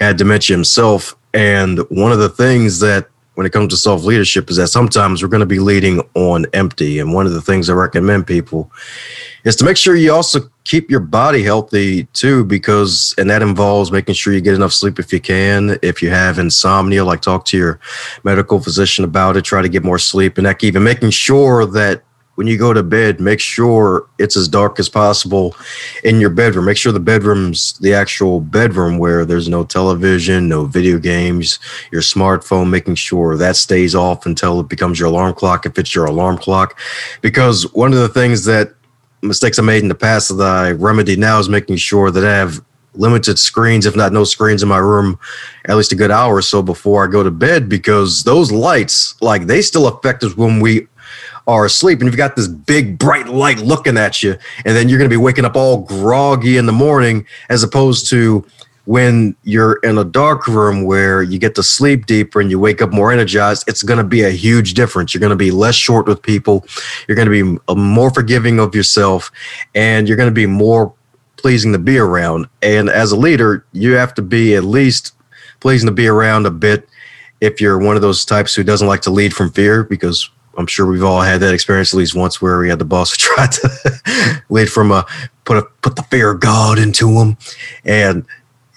had 0.00 0.16
dementia 0.16 0.57
himself. 0.57 1.16
And 1.35 1.79
one 1.91 2.13
of 2.13 2.19
the 2.19 2.29
things 2.29 2.81
that 2.81 3.09
when 3.39 3.47
it 3.47 3.53
comes 3.53 3.73
to 3.73 3.77
self 3.77 4.03
leadership 4.03 4.51
is 4.51 4.57
that 4.57 4.67
sometimes 4.67 5.23
we're 5.23 5.29
going 5.29 5.39
to 5.39 5.47
be 5.47 5.61
leading 5.61 6.03
on 6.15 6.45
empty. 6.55 6.99
And 6.99 7.15
one 7.15 7.25
of 7.25 7.33
the 7.33 7.41
things 7.41 7.71
I 7.71 7.75
recommend 7.75 8.27
people 8.27 8.73
is 9.45 9.55
to 9.57 9.65
make 9.65 9.77
sure 9.77 9.95
you 9.95 10.13
also 10.13 10.41
keep 10.65 10.91
your 10.91 10.99
body 10.99 11.45
healthy 11.45 12.07
too, 12.07 12.45
because, 12.45 13.15
and 13.17 13.31
that 13.31 13.41
involves 13.41 13.93
making 13.93 14.17
sure 14.17 14.33
you 14.33 14.41
get 14.41 14.55
enough 14.55 14.73
sleep 14.73 14.99
if 14.99 15.13
you 15.13 15.21
can. 15.21 15.79
If 15.83 16.03
you 16.03 16.11
have 16.11 16.41
insomnia, 16.41 17.05
like 17.05 17.21
talk 17.21 17.45
to 17.47 17.57
your 17.57 17.79
medical 18.25 18.59
physician 18.59 19.05
about 19.05 19.37
it, 19.37 19.45
try 19.45 19.63
to 19.63 19.69
get 19.69 19.85
more 19.85 20.01
sleep. 20.01 20.37
And 20.37 20.45
that 20.45 20.65
even 20.65 20.83
making 20.83 21.11
sure 21.11 21.65
that 21.65 22.03
when 22.38 22.47
you 22.47 22.57
go 22.57 22.73
to 22.73 22.85
bed, 22.85 23.18
make 23.18 23.40
sure 23.40 24.07
it's 24.16 24.37
as 24.37 24.47
dark 24.47 24.78
as 24.78 24.88
possible 24.88 25.57
in 26.04 26.21
your 26.21 26.30
bedroom. 26.30 26.66
Make 26.66 26.76
sure 26.76 26.92
the 26.92 27.00
bedroom's 27.00 27.76
the 27.80 27.92
actual 27.92 28.40
bedroom 28.40 28.97
where 28.97 29.25
there's 29.25 29.49
no 29.49 29.64
television, 29.64 30.49
no 30.49 30.64
video 30.64 31.00
games, 31.00 31.59
your 31.90 32.00
smartphone, 32.00 32.71
making 32.71 32.95
sure 32.95 33.37
that 33.37 33.57
stays 33.57 33.97
off 33.97 34.25
until 34.25 34.61
it 34.61 34.68
becomes 34.68 35.00
your 35.00 35.09
alarm 35.09 35.35
clock 35.35 35.66
if 35.66 35.80
it's 35.80 35.97
your 35.97 36.04
alarm 36.04 36.38
clock. 36.38 36.78
Because 37.23 37.64
one 37.75 37.92
of 37.92 37.99
the 37.99 38.09
things 38.09 38.45
that 38.45 38.73
mistakes 39.21 39.59
I 39.59 39.62
made 39.62 39.83
in 39.83 39.88
the 39.88 39.97
past 39.97 40.28
that 40.28 40.47
I 40.47 40.71
remedy 40.71 41.16
now 41.16 41.40
is 41.40 41.49
making 41.49 41.78
sure 41.78 42.12
that 42.12 42.25
I 42.25 42.37
have 42.37 42.64
limited 42.95 43.40
screens, 43.40 43.85
if 43.85 43.97
not 43.97 44.12
no 44.12 44.23
screens 44.23 44.62
in 44.62 44.68
my 44.68 44.78
room, 44.78 45.18
at 45.64 45.76
least 45.76 45.90
a 45.90 45.97
good 45.97 46.12
hour 46.12 46.37
or 46.37 46.42
so 46.42 46.62
before 46.62 47.02
I 47.02 47.11
go 47.11 47.25
to 47.25 47.33
bed 47.33 47.68
because 47.68 48.23
those 48.23 48.52
lights, 48.52 49.21
like 49.21 49.47
they 49.49 49.61
still 49.61 49.88
affect 49.88 50.23
us 50.23 50.37
when 50.37 50.61
we 50.61 50.87
are 51.49 51.64
asleep 51.64 51.99
and 51.99 52.07
you've 52.07 52.17
got 52.17 52.37
this 52.37 52.47
big 52.47 52.99
bright 52.99 53.26
light 53.26 53.59
looking 53.59 53.97
at 53.97 54.23
you 54.23 54.37
and 54.67 54.76
then 54.76 54.88
you're 54.88 54.99
going 54.99 55.11
to 55.11 55.12
be 55.12 55.17
waking 55.17 55.47
up 55.47 55.57
all 55.57 55.78
groggy 55.78 56.59
in 56.59 56.67
the 56.67 56.73
morning 56.73 57.26
as 57.49 57.62
opposed 57.62 58.07
to 58.07 58.47
when 58.85 59.35
you're 59.45 59.76
in 59.83 59.99
a 59.99 60.05
dark 60.05 60.47
room 60.47 60.85
where 60.85 61.23
you 61.23 61.38
get 61.38 61.55
to 61.55 61.62
sleep 61.62 62.05
deeper 62.07 62.40
and 62.40 62.50
you 62.50 62.59
wake 62.61 62.83
up 62.83 62.93
more 62.93 63.11
energized 63.11 63.64
it's 63.67 63.83
going 63.83 63.99
to 63.99 64.05
be 64.05 64.23
a 64.23 64.31
huge 64.31 64.75
difference. 64.75 65.12
You're 65.12 65.21
going 65.21 65.31
to 65.31 65.37
be 65.37 65.50
less 65.50 65.75
short 65.75 66.07
with 66.07 66.23
people 66.23 66.67
you're 67.09 67.17
going 67.17 67.31
to 67.31 67.55
be 67.55 67.59
uh, 67.69 67.75
more 67.75 68.11
forgiving 68.11 68.61
of 68.61 68.75
yourself 68.75 69.33
and 69.75 70.07
you're 70.07 70.19
going 70.19 70.31
to 70.31 70.35
be 70.35 70.47
more 70.47 70.93
pleasing 71.38 71.73
to 71.73 71.78
be 71.78 71.97
around. 71.97 72.47
And 72.62 72.90
as 72.90 73.11
a 73.11 73.17
leader 73.17 73.64
you 73.73 73.93
have 73.95 74.12
to 74.14 74.23
be 74.23 74.55
at 74.55 74.64
least 74.64 75.14
pleasing 75.61 75.87
to 75.87 75.93
be 75.93 76.09
around 76.09 76.45
a 76.45 76.50
bit 76.50 76.87
if 77.40 77.59
you're 77.59 77.78
one 77.78 77.97
of 77.97 78.02
those 78.02 78.25
types 78.26 78.55
who 78.55 78.62
doesn't 78.62 78.88
like 78.88 79.02
to 79.02 79.11
lead 79.11 79.33
from 79.33 79.50
fear 79.50 79.83
because 79.83 80.28
I'm 80.59 80.67
sure 80.67 80.87
we've 80.87 81.05
all 81.05 81.23
had 81.23 81.41
that 81.41 81.55
experience 81.55 81.95
at 81.95 81.99
least 81.99 82.17
once 82.17 82.43
where 82.43 82.59
we 82.59 82.69
had 82.69 82.81
the 82.81 82.85
boss 82.85 83.17
tried 83.17 83.53
to 83.53 84.43
lead 84.50 84.71
from 84.71 84.91
a 84.91 85.07
put 85.45 85.57
a 85.57 85.62
put 85.83 85.97
the 85.97 86.03
fear 86.05 86.33
of 86.33 86.41
God 86.41 86.79
into 86.79 87.09
him, 87.09 87.37
and 87.85 88.27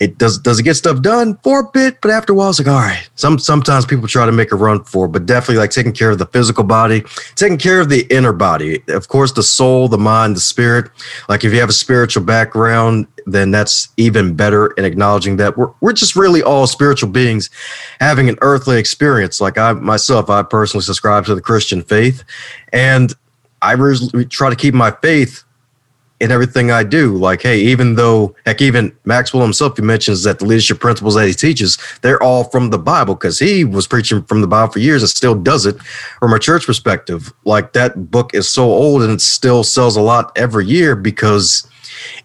it 0.02 0.18
does 0.18 0.40
does 0.40 0.60
it 0.60 0.64
get 0.64 0.74
stuff 0.74 1.00
done 1.04 1.38
for 1.44 1.60
a 1.60 1.70
bit, 1.72 2.02
but 2.02 2.10
after 2.10 2.34
a 2.34 2.36
while 2.36 2.50
it's 2.50 2.58
like, 2.58 2.68
all 2.68 2.80
right. 2.80 3.08
Some 3.14 3.38
sometimes 3.38 3.86
people 3.86 4.08
try 4.08 4.26
to 4.26 4.32
make 4.32 4.52
a 4.52 4.56
run 4.56 4.84
for, 4.84 5.08
but 5.08 5.28
definitely 5.28 5.58
like 5.58 5.70
taking 5.70 5.94
care 5.94 6.10
of 6.10 6.18
the 6.18 6.26
physical 6.26 6.64
body, 6.64 7.04
taking 7.36 7.60
care 7.60 7.80
of 7.80 7.90
the 7.90 8.08
inner 8.10 8.34
body. 8.34 8.82
Of 8.88 9.10
course, 9.10 9.32
the 9.32 9.44
soul, 9.44 9.88
the 9.88 10.00
mind, 10.00 10.36
the 10.36 10.40
spirit. 10.40 10.90
Like 11.30 11.44
if 11.44 11.54
you 11.54 11.60
have 11.60 11.70
a 11.70 11.74
spiritual 11.74 12.24
background, 12.24 13.06
then 13.28 13.52
that's 13.52 13.90
even 13.96 14.34
better 14.34 14.72
in 14.72 14.86
acknowledging 14.86 15.38
that 15.38 15.56
we're 15.56 15.72
we're 15.82 15.94
just 15.94 16.16
really 16.16 16.42
all 16.42 16.66
spiritual 16.66 17.10
beings 17.10 17.52
having 18.00 18.28
an 18.28 18.40
earthly 18.42 18.80
experience. 18.80 19.40
Like 19.40 19.60
I 19.60 19.74
myself, 19.74 20.32
I 20.32 20.42
personally 20.42 20.84
subscribe 20.84 21.26
to 21.26 21.36
the 21.36 21.42
Christian 21.42 21.84
faith, 21.84 22.24
and 22.74 23.14
I 23.62 23.74
really 23.74 24.26
try 24.26 24.50
to 24.50 24.56
keep 24.56 24.74
my 24.74 24.90
faith 25.04 25.44
in 26.22 26.32
everything 26.32 26.70
I 26.70 26.84
do. 26.84 27.18
Like, 27.18 27.42
hey, 27.42 27.60
even 27.60 27.96
though, 27.96 28.36
heck, 28.46 28.62
even 28.62 28.96
Maxwell 29.06 29.42
himself, 29.42 29.76
he 29.76 29.82
mentions 29.82 30.24
that 30.24 30.38
the 30.38 30.46
leadership 30.46 30.80
principles 30.80 31.16
that 31.16 31.28
he 31.28 31.34
teaches, 31.34 31.80
they're 32.02 32.22
all 32.22 32.44
from 32.46 32.70
the 32.70 32.78
Bible 32.78 33.16
because 33.16 33.40
he 33.40 33.66
was 33.66 33.88
preaching 33.88 34.24
from 34.24 34.42
the 34.42 34.48
Bible 34.48 34.72
for 34.72 34.80
years 34.80 35.02
and 35.02 35.10
still 35.10 35.34
does 35.34 35.66
it 35.66 35.82
from 36.20 36.32
a 36.32 36.40
church 36.40 36.68
perspective. 36.68 37.34
Like, 37.44 37.74
that 37.74 38.12
book 38.12 38.36
is 38.36 38.48
so 38.48 38.66
old 38.66 39.02
and 39.02 39.12
it 39.12 39.22
still 39.22 39.64
sells 39.64 39.98
a 39.98 40.02
lot 40.02 40.32
every 40.36 40.68
year 40.68 40.96
because 40.96 41.68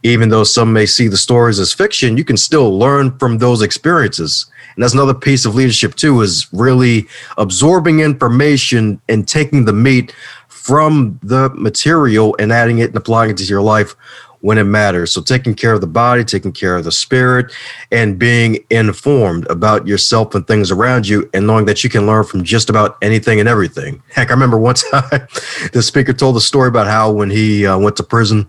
even 0.02 0.28
though 0.28 0.44
some 0.44 0.72
may 0.72 0.84
see 0.84 1.08
the 1.08 1.16
stories 1.16 1.58
as 1.58 1.72
fiction, 1.72 2.18
you 2.18 2.24
can 2.24 2.36
still 2.36 2.78
learn 2.78 3.18
from 3.18 3.38
those 3.38 3.62
experiences. 3.62 4.46
And 4.76 4.82
that's 4.82 4.94
another 4.94 5.14
piece 5.14 5.46
of 5.46 5.54
leadership, 5.54 5.94
too, 5.94 6.20
is 6.20 6.46
really 6.52 7.08
absorbing 7.38 8.00
information 8.00 9.00
and 9.08 9.26
taking 9.26 9.64
the 9.64 9.72
meat 9.72 10.14
from 10.48 11.18
the 11.22 11.48
material 11.54 12.36
and 12.38 12.52
adding 12.52 12.78
it 12.78 12.88
and 12.88 12.96
applying 12.96 13.30
it 13.30 13.38
to 13.38 13.44
your 13.44 13.62
life 13.62 13.96
when 14.40 14.58
it 14.58 14.64
matters. 14.64 15.12
So, 15.12 15.22
taking 15.22 15.54
care 15.54 15.72
of 15.72 15.80
the 15.80 15.86
body, 15.86 16.24
taking 16.24 16.52
care 16.52 16.76
of 16.76 16.84
the 16.84 16.92
spirit, 16.92 17.52
and 17.90 18.18
being 18.18 18.58
informed 18.68 19.46
about 19.48 19.86
yourself 19.86 20.34
and 20.34 20.46
things 20.46 20.70
around 20.70 21.08
you, 21.08 21.28
and 21.32 21.46
knowing 21.46 21.64
that 21.66 21.82
you 21.82 21.88
can 21.88 22.06
learn 22.06 22.24
from 22.24 22.44
just 22.44 22.68
about 22.68 22.98
anything 23.00 23.40
and 23.40 23.48
everything. 23.48 24.02
Heck, 24.12 24.30
I 24.30 24.34
remember 24.34 24.58
one 24.58 24.74
time 24.92 25.26
the 25.72 25.82
speaker 25.82 26.12
told 26.12 26.36
the 26.36 26.40
story 26.40 26.68
about 26.68 26.86
how 26.86 27.10
when 27.10 27.30
he 27.30 27.66
uh, 27.66 27.78
went 27.78 27.96
to 27.96 28.02
prison 28.02 28.46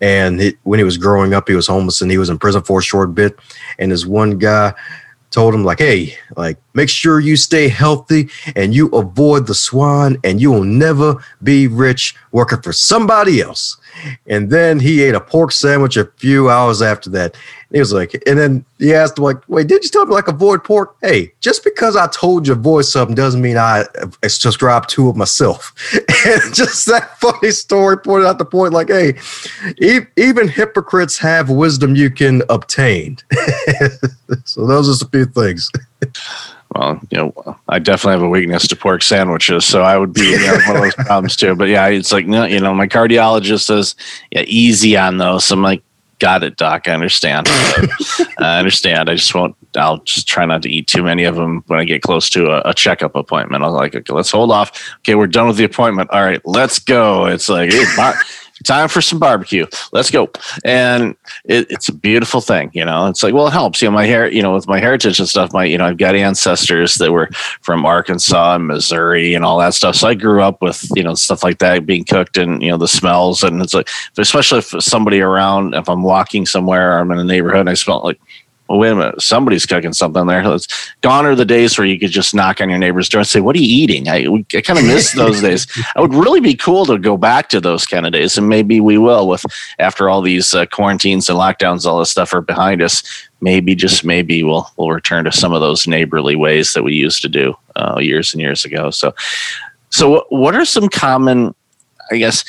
and 0.00 0.40
he, 0.40 0.56
when 0.64 0.78
he 0.78 0.84
was 0.84 0.98
growing 0.98 1.32
up, 1.32 1.48
he 1.48 1.54
was 1.54 1.66
homeless 1.66 2.02
and 2.02 2.10
he 2.10 2.18
was 2.18 2.28
in 2.28 2.38
prison 2.38 2.62
for 2.62 2.80
a 2.80 2.82
short 2.82 3.14
bit. 3.14 3.38
And 3.78 3.90
this 3.90 4.04
one 4.04 4.38
guy 4.38 4.74
told 5.32 5.54
him 5.54 5.64
like 5.64 5.78
hey 5.78 6.14
like 6.36 6.58
make 6.74 6.88
sure 6.88 7.18
you 7.18 7.36
stay 7.36 7.68
healthy 7.68 8.28
and 8.54 8.74
you 8.74 8.88
avoid 8.88 9.46
the 9.46 9.54
swine 9.54 10.16
and 10.24 10.40
you 10.40 10.52
will 10.52 10.64
never 10.64 11.16
be 11.42 11.66
rich 11.66 12.14
working 12.30 12.60
for 12.60 12.72
somebody 12.72 13.40
else 13.40 13.78
and 14.26 14.50
then 14.50 14.80
he 14.80 15.02
ate 15.02 15.14
a 15.14 15.20
pork 15.20 15.52
sandwich 15.52 15.96
a 15.96 16.06
few 16.16 16.50
hours 16.50 16.82
after 16.82 17.10
that. 17.10 17.36
He 17.72 17.78
was 17.78 17.92
like, 17.92 18.12
and 18.26 18.38
then 18.38 18.64
he 18.78 18.92
asked 18.92 19.18
like, 19.18 19.38
wait, 19.48 19.66
did 19.66 19.82
you 19.82 19.88
tell 19.88 20.04
me 20.04 20.12
like 20.12 20.28
avoid 20.28 20.62
pork? 20.62 20.96
Hey, 21.00 21.32
just 21.40 21.64
because 21.64 21.96
I 21.96 22.06
told 22.08 22.46
you 22.46 22.52
avoid 22.52 22.84
something 22.84 23.14
doesn't 23.14 23.40
mean 23.40 23.56
I 23.56 23.84
subscribe 24.26 24.86
to 24.88 25.08
it 25.08 25.16
myself. 25.16 25.72
and 26.26 26.54
just 26.54 26.86
that 26.86 27.18
funny 27.18 27.50
story 27.50 27.96
pointed 27.98 28.26
out 28.26 28.38
the 28.38 28.44
point, 28.44 28.74
like, 28.74 28.88
hey, 28.88 29.14
even 30.16 30.48
hypocrites 30.48 31.18
have 31.18 31.48
wisdom 31.48 31.96
you 31.96 32.10
can 32.10 32.42
obtain. 32.50 33.16
so 34.44 34.66
those 34.66 34.88
are 34.88 35.06
a 35.06 35.10
few 35.10 35.24
things 35.24 35.70
well, 36.74 37.00
you 37.10 37.18
know, 37.18 37.56
I 37.68 37.78
definitely 37.78 38.12
have 38.12 38.22
a 38.22 38.28
weakness 38.28 38.66
to 38.68 38.76
pork 38.76 39.02
sandwiches, 39.02 39.64
so 39.64 39.82
I 39.82 39.98
would 39.98 40.12
be 40.12 40.30
you 40.30 40.38
know, 40.38 40.58
one 40.66 40.76
of 40.76 40.82
those 40.82 40.94
problems 40.94 41.36
too. 41.36 41.54
But 41.54 41.68
yeah, 41.68 41.86
it's 41.88 42.12
like 42.12 42.26
no, 42.26 42.44
you 42.44 42.60
know, 42.60 42.74
my 42.74 42.86
cardiologist 42.86 43.62
says, 43.62 43.94
yeah, 44.30 44.44
easy 44.46 44.96
on 44.96 45.18
those. 45.18 45.44
So 45.44 45.54
I'm 45.54 45.62
like, 45.62 45.82
got 46.18 46.44
it, 46.44 46.56
doc. 46.56 46.88
I 46.88 46.92
understand. 46.92 47.48
I 48.38 48.58
understand. 48.58 49.10
I 49.10 49.16
just 49.16 49.34
won't. 49.34 49.56
I'll 49.76 49.98
just 49.98 50.28
try 50.28 50.44
not 50.44 50.62
to 50.62 50.70
eat 50.70 50.86
too 50.86 51.02
many 51.02 51.24
of 51.24 51.34
them 51.34 51.64
when 51.66 51.80
I 51.80 51.84
get 51.84 52.02
close 52.02 52.30
to 52.30 52.46
a, 52.46 52.70
a 52.70 52.74
checkup 52.74 53.16
appointment. 53.16 53.64
I'm 53.64 53.72
like, 53.72 53.94
okay, 53.94 54.12
let's 54.12 54.30
hold 54.30 54.52
off. 54.52 54.96
Okay, 54.98 55.14
we're 55.14 55.26
done 55.26 55.48
with 55.48 55.56
the 55.56 55.64
appointment. 55.64 56.10
All 56.10 56.22
right, 56.22 56.40
let's 56.44 56.78
go. 56.78 57.26
It's 57.26 57.48
like. 57.48 57.72
Hey, 57.72 57.84
time 58.62 58.88
for 58.88 59.00
some 59.00 59.18
barbecue. 59.18 59.66
Let's 59.92 60.10
go. 60.10 60.30
And 60.64 61.16
it, 61.44 61.70
it's 61.70 61.88
a 61.88 61.94
beautiful 61.94 62.40
thing, 62.40 62.70
you 62.74 62.84
know. 62.84 63.08
It's 63.08 63.22
like, 63.22 63.34
well, 63.34 63.46
it 63.46 63.52
helps. 63.52 63.82
You 63.82 63.88
know, 63.88 63.92
my 63.92 64.06
hair, 64.06 64.30
you 64.30 64.42
know, 64.42 64.54
with 64.54 64.68
my 64.68 64.80
heritage 64.80 65.18
and 65.18 65.28
stuff, 65.28 65.52
my, 65.52 65.64
you 65.64 65.78
know, 65.78 65.86
I've 65.86 65.98
got 65.98 66.14
ancestors 66.14 66.96
that 66.96 67.12
were 67.12 67.28
from 67.60 67.84
Arkansas 67.84 68.56
and 68.56 68.66
Missouri 68.66 69.34
and 69.34 69.44
all 69.44 69.58
that 69.58 69.74
stuff. 69.74 69.96
So 69.96 70.08
I 70.08 70.14
grew 70.14 70.42
up 70.42 70.62
with, 70.62 70.90
you 70.94 71.02
know, 71.02 71.14
stuff 71.14 71.42
like 71.42 71.58
that 71.58 71.86
being 71.86 72.04
cooked 72.04 72.36
and, 72.36 72.62
you 72.62 72.70
know, 72.70 72.78
the 72.78 72.88
smells. 72.88 73.42
And 73.42 73.62
it's 73.62 73.74
like, 73.74 73.88
especially 74.18 74.58
if 74.58 74.74
somebody 74.82 75.20
around, 75.20 75.74
if 75.74 75.88
I'm 75.88 76.02
walking 76.02 76.46
somewhere, 76.46 76.98
I'm 76.98 77.10
in 77.10 77.18
a 77.18 77.24
neighborhood 77.24 77.60
and 77.60 77.70
I 77.70 77.74
smell 77.74 78.02
like 78.04 78.20
well, 78.72 78.80
wait 78.80 78.88
a 78.88 78.94
minute, 78.94 79.20
somebody's 79.20 79.66
cooking 79.66 79.92
something 79.92 80.26
there. 80.26 80.48
Let's, 80.48 80.66
gone 81.02 81.26
are 81.26 81.34
the 81.34 81.44
days 81.44 81.76
where 81.76 81.86
you 81.86 81.98
could 81.98 82.10
just 82.10 82.34
knock 82.34 82.58
on 82.58 82.70
your 82.70 82.78
neighbor's 82.78 83.06
door 83.06 83.18
and 83.18 83.28
say, 83.28 83.42
"What 83.42 83.54
are 83.54 83.58
you 83.58 83.66
eating?" 83.66 84.08
I, 84.08 84.26
I 84.54 84.60
kind 84.62 84.78
of 84.78 84.86
miss 84.86 85.12
those 85.16 85.42
days. 85.42 85.66
I 85.94 86.00
would 86.00 86.14
really 86.14 86.40
be 86.40 86.54
cool 86.54 86.86
to 86.86 86.98
go 86.98 87.18
back 87.18 87.50
to 87.50 87.60
those 87.60 87.84
kind 87.84 88.06
of 88.06 88.12
days, 88.12 88.38
and 88.38 88.48
maybe 88.48 88.80
we 88.80 88.96
will. 88.96 89.28
With 89.28 89.44
after 89.78 90.08
all 90.08 90.22
these 90.22 90.54
uh, 90.54 90.64
quarantines 90.64 91.28
and 91.28 91.38
lockdowns, 91.38 91.84
all 91.84 91.98
this 91.98 92.10
stuff 92.10 92.32
are 92.32 92.40
behind 92.40 92.80
us. 92.80 93.02
Maybe 93.42 93.74
just 93.74 94.06
maybe 94.06 94.42
we'll 94.42 94.66
we'll 94.78 94.90
return 94.90 95.26
to 95.26 95.32
some 95.32 95.52
of 95.52 95.60
those 95.60 95.86
neighborly 95.86 96.34
ways 96.34 96.72
that 96.72 96.82
we 96.82 96.94
used 96.94 97.20
to 97.20 97.28
do 97.28 97.54
uh, 97.76 97.98
years 98.00 98.32
and 98.32 98.40
years 98.40 98.64
ago. 98.64 98.88
So, 98.88 99.14
so 99.90 100.24
what 100.30 100.54
are 100.54 100.64
some 100.64 100.88
common, 100.88 101.54
I 102.10 102.16
guess, 102.16 102.42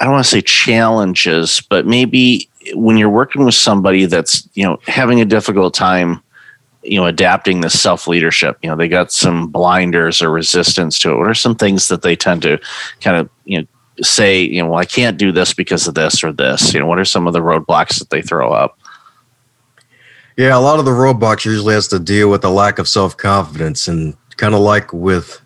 I 0.00 0.04
don't 0.04 0.14
want 0.14 0.24
to 0.24 0.30
say 0.30 0.40
challenges, 0.40 1.60
but 1.68 1.84
maybe 1.84 2.48
when 2.74 2.96
you're 2.96 3.10
working 3.10 3.44
with 3.44 3.54
somebody 3.54 4.06
that's 4.06 4.48
you 4.54 4.64
know 4.64 4.78
having 4.86 5.20
a 5.20 5.24
difficult 5.24 5.74
time 5.74 6.22
you 6.82 6.98
know 7.00 7.06
adapting 7.06 7.60
this 7.60 7.80
self 7.80 8.06
leadership 8.06 8.58
you 8.62 8.70
know 8.70 8.76
they 8.76 8.88
got 8.88 9.12
some 9.12 9.48
blinders 9.48 10.22
or 10.22 10.30
resistance 10.30 10.98
to 10.98 11.12
it. 11.12 11.16
What 11.16 11.28
are 11.28 11.34
some 11.34 11.54
things 11.54 11.88
that 11.88 12.02
they 12.02 12.16
tend 12.16 12.42
to 12.42 12.58
kind 13.00 13.16
of 13.16 13.30
you 13.44 13.60
know 13.60 13.66
say 14.00 14.40
you 14.42 14.62
know 14.62 14.68
well 14.70 14.78
i 14.78 14.84
can't 14.84 15.18
do 15.18 15.32
this 15.32 15.52
because 15.52 15.88
of 15.88 15.94
this 15.94 16.22
or 16.22 16.32
this. 16.32 16.72
You 16.72 16.80
know 16.80 16.86
what 16.86 16.98
are 16.98 17.04
some 17.04 17.26
of 17.26 17.32
the 17.32 17.40
roadblocks 17.40 17.98
that 17.98 18.10
they 18.10 18.22
throw 18.22 18.52
up? 18.52 18.78
Yeah 20.36 20.56
a 20.56 20.60
lot 20.60 20.78
of 20.78 20.84
the 20.84 20.92
roadblocks 20.92 21.44
usually 21.44 21.74
has 21.74 21.88
to 21.88 21.98
deal 21.98 22.30
with 22.30 22.42
the 22.42 22.50
lack 22.50 22.78
of 22.78 22.88
self-confidence 22.88 23.88
and 23.88 24.16
kind 24.36 24.54
of 24.54 24.60
like 24.60 24.92
with 24.92 25.40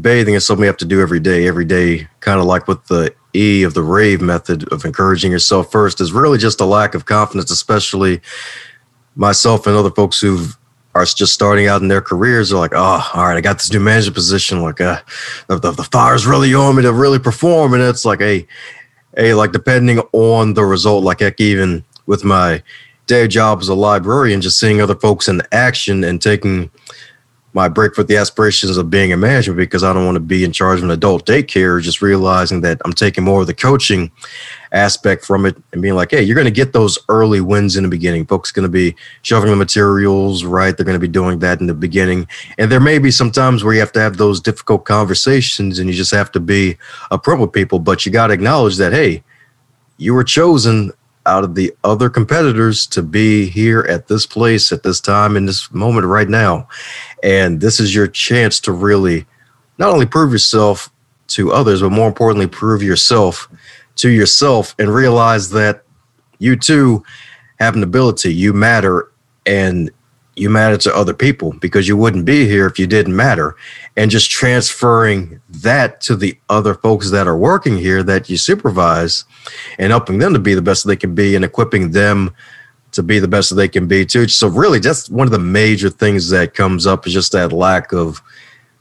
bathing 0.00 0.34
is 0.34 0.46
something 0.46 0.64
you 0.64 0.68
have 0.68 0.76
to 0.78 0.84
do 0.84 1.00
every 1.00 1.20
day. 1.20 1.46
Every 1.46 1.64
day 1.64 2.08
kind 2.20 2.40
of 2.40 2.46
like 2.46 2.68
with 2.68 2.84
the 2.86 3.14
e 3.34 3.62
of 3.62 3.74
the 3.74 3.82
rave 3.82 4.20
method 4.20 4.70
of 4.72 4.84
encouraging 4.84 5.32
yourself 5.32 5.70
first 5.70 6.00
is 6.00 6.12
really 6.12 6.38
just 6.38 6.60
a 6.60 6.64
lack 6.64 6.94
of 6.94 7.06
confidence 7.06 7.50
especially 7.50 8.20
myself 9.16 9.66
and 9.66 9.76
other 9.76 9.90
folks 9.90 10.20
who 10.20 10.46
are 10.94 11.04
just 11.04 11.32
starting 11.32 11.68
out 11.68 11.82
in 11.82 11.88
their 11.88 12.00
careers 12.00 12.52
are 12.52 12.58
like, 12.58 12.72
oh, 12.74 13.10
all 13.14 13.24
right, 13.24 13.36
I 13.36 13.40
got 13.40 13.58
this 13.58 13.72
new 13.72 13.78
manager 13.78 14.10
position. 14.10 14.60
Like, 14.60 14.80
uh, 14.80 15.00
the, 15.46 15.58
the, 15.58 15.70
the 15.70 15.84
fire's 15.84 16.26
really 16.26 16.52
on 16.52 16.76
me 16.76 16.82
to 16.82 16.92
really 16.92 17.18
perform. 17.18 17.74
And 17.74 17.82
it's 17.82 18.04
like, 18.04 18.18
hey, 18.18 18.46
hey, 19.16 19.34
like 19.34 19.52
depending 19.52 20.00
on 20.12 20.54
the 20.54 20.64
result, 20.64 21.04
like 21.04 21.20
heck, 21.20 21.40
even 21.40 21.84
with 22.06 22.24
my 22.24 22.62
day 23.06 23.28
job 23.28 23.60
as 23.60 23.68
a 23.68 23.74
librarian, 23.74 24.40
just 24.40 24.58
seeing 24.58 24.80
other 24.80 24.96
folks 24.96 25.28
in 25.28 25.42
action 25.52 26.02
and 26.02 26.20
taking 26.20 26.70
my 27.52 27.68
break 27.68 27.94
for 27.94 28.04
the 28.04 28.16
aspirations 28.16 28.76
of 28.76 28.90
being 28.90 29.12
a 29.12 29.16
manager 29.16 29.52
because 29.52 29.82
I 29.82 29.92
don't 29.92 30.04
want 30.04 30.16
to 30.16 30.20
be 30.20 30.44
in 30.44 30.52
charge 30.52 30.78
of 30.78 30.84
an 30.84 30.90
adult 30.90 31.26
daycare. 31.26 31.82
Just 31.82 32.00
realizing 32.00 32.60
that 32.60 32.80
I'm 32.84 32.92
taking 32.92 33.24
more 33.24 33.40
of 33.40 33.46
the 33.46 33.54
coaching 33.54 34.12
aspect 34.72 35.24
from 35.24 35.46
it 35.46 35.56
and 35.72 35.82
being 35.82 35.94
like, 35.94 36.12
hey, 36.12 36.22
you're 36.22 36.36
going 36.36 36.44
to 36.44 36.52
get 36.52 36.72
those 36.72 36.98
early 37.08 37.40
wins 37.40 37.76
in 37.76 37.82
the 37.82 37.88
beginning. 37.88 38.24
Folks 38.26 38.52
going 38.52 38.62
to 38.64 38.68
be 38.68 38.94
shoving 39.22 39.50
the 39.50 39.56
materials, 39.56 40.44
right? 40.44 40.76
They're 40.76 40.86
going 40.86 40.94
to 40.94 41.00
be 41.00 41.08
doing 41.08 41.40
that 41.40 41.60
in 41.60 41.66
the 41.66 41.74
beginning. 41.74 42.28
And 42.56 42.70
there 42.70 42.80
may 42.80 42.98
be 42.98 43.10
some 43.10 43.32
times 43.32 43.64
where 43.64 43.74
you 43.74 43.80
have 43.80 43.92
to 43.92 44.00
have 44.00 44.16
those 44.16 44.40
difficult 44.40 44.84
conversations 44.84 45.78
and 45.78 45.88
you 45.88 45.94
just 45.94 46.12
have 46.12 46.30
to 46.32 46.40
be 46.40 46.76
upfront 47.10 47.40
with 47.40 47.52
people, 47.52 47.80
but 47.80 48.06
you 48.06 48.12
got 48.12 48.28
to 48.28 48.34
acknowledge 48.34 48.76
that, 48.76 48.92
hey, 48.92 49.24
you 49.96 50.14
were 50.14 50.24
chosen 50.24 50.92
out 51.30 51.44
of 51.44 51.54
the 51.54 51.72
other 51.84 52.10
competitors 52.10 52.86
to 52.88 53.02
be 53.02 53.48
here 53.48 53.86
at 53.88 54.08
this 54.08 54.26
place 54.26 54.72
at 54.72 54.82
this 54.82 55.00
time 55.00 55.36
in 55.36 55.46
this 55.46 55.70
moment 55.72 56.06
right 56.06 56.28
now. 56.28 56.68
And 57.22 57.60
this 57.60 57.78
is 57.78 57.94
your 57.94 58.08
chance 58.08 58.58
to 58.60 58.72
really 58.72 59.26
not 59.78 59.90
only 59.90 60.06
prove 60.06 60.32
yourself 60.32 60.90
to 61.28 61.52
others, 61.52 61.82
but 61.82 61.90
more 61.90 62.08
importantly, 62.08 62.48
prove 62.48 62.82
yourself 62.82 63.48
to 63.96 64.10
yourself 64.10 64.74
and 64.78 64.92
realize 64.92 65.50
that 65.50 65.84
you 66.40 66.56
too 66.56 67.04
have 67.60 67.76
an 67.76 67.84
ability. 67.84 68.34
You 68.34 68.52
matter 68.52 69.12
and 69.46 69.90
you 70.40 70.50
matter 70.50 70.76
to 70.78 70.96
other 70.96 71.14
people 71.14 71.52
because 71.60 71.86
you 71.86 71.96
wouldn't 71.96 72.24
be 72.24 72.46
here 72.46 72.66
if 72.66 72.78
you 72.78 72.86
didn't 72.86 73.14
matter. 73.14 73.56
And 73.96 74.10
just 74.10 74.30
transferring 74.30 75.40
that 75.48 76.00
to 76.02 76.16
the 76.16 76.38
other 76.48 76.74
folks 76.74 77.10
that 77.10 77.26
are 77.26 77.36
working 77.36 77.76
here 77.76 78.02
that 78.04 78.30
you 78.30 78.36
supervise 78.36 79.24
and 79.78 79.90
helping 79.90 80.18
them 80.18 80.32
to 80.32 80.38
be 80.38 80.54
the 80.54 80.62
best 80.62 80.86
they 80.86 80.96
can 80.96 81.14
be 81.14 81.36
and 81.36 81.44
equipping 81.44 81.90
them 81.90 82.34
to 82.92 83.02
be 83.02 83.18
the 83.18 83.28
best 83.28 83.54
they 83.54 83.68
can 83.68 83.86
be 83.86 84.04
too. 84.04 84.26
So 84.28 84.48
really 84.48 84.78
that's 84.78 85.08
one 85.08 85.26
of 85.26 85.32
the 85.32 85.38
major 85.38 85.90
things 85.90 86.30
that 86.30 86.54
comes 86.54 86.86
up 86.86 87.06
is 87.06 87.12
just 87.12 87.32
that 87.32 87.52
lack 87.52 87.92
of 87.92 88.22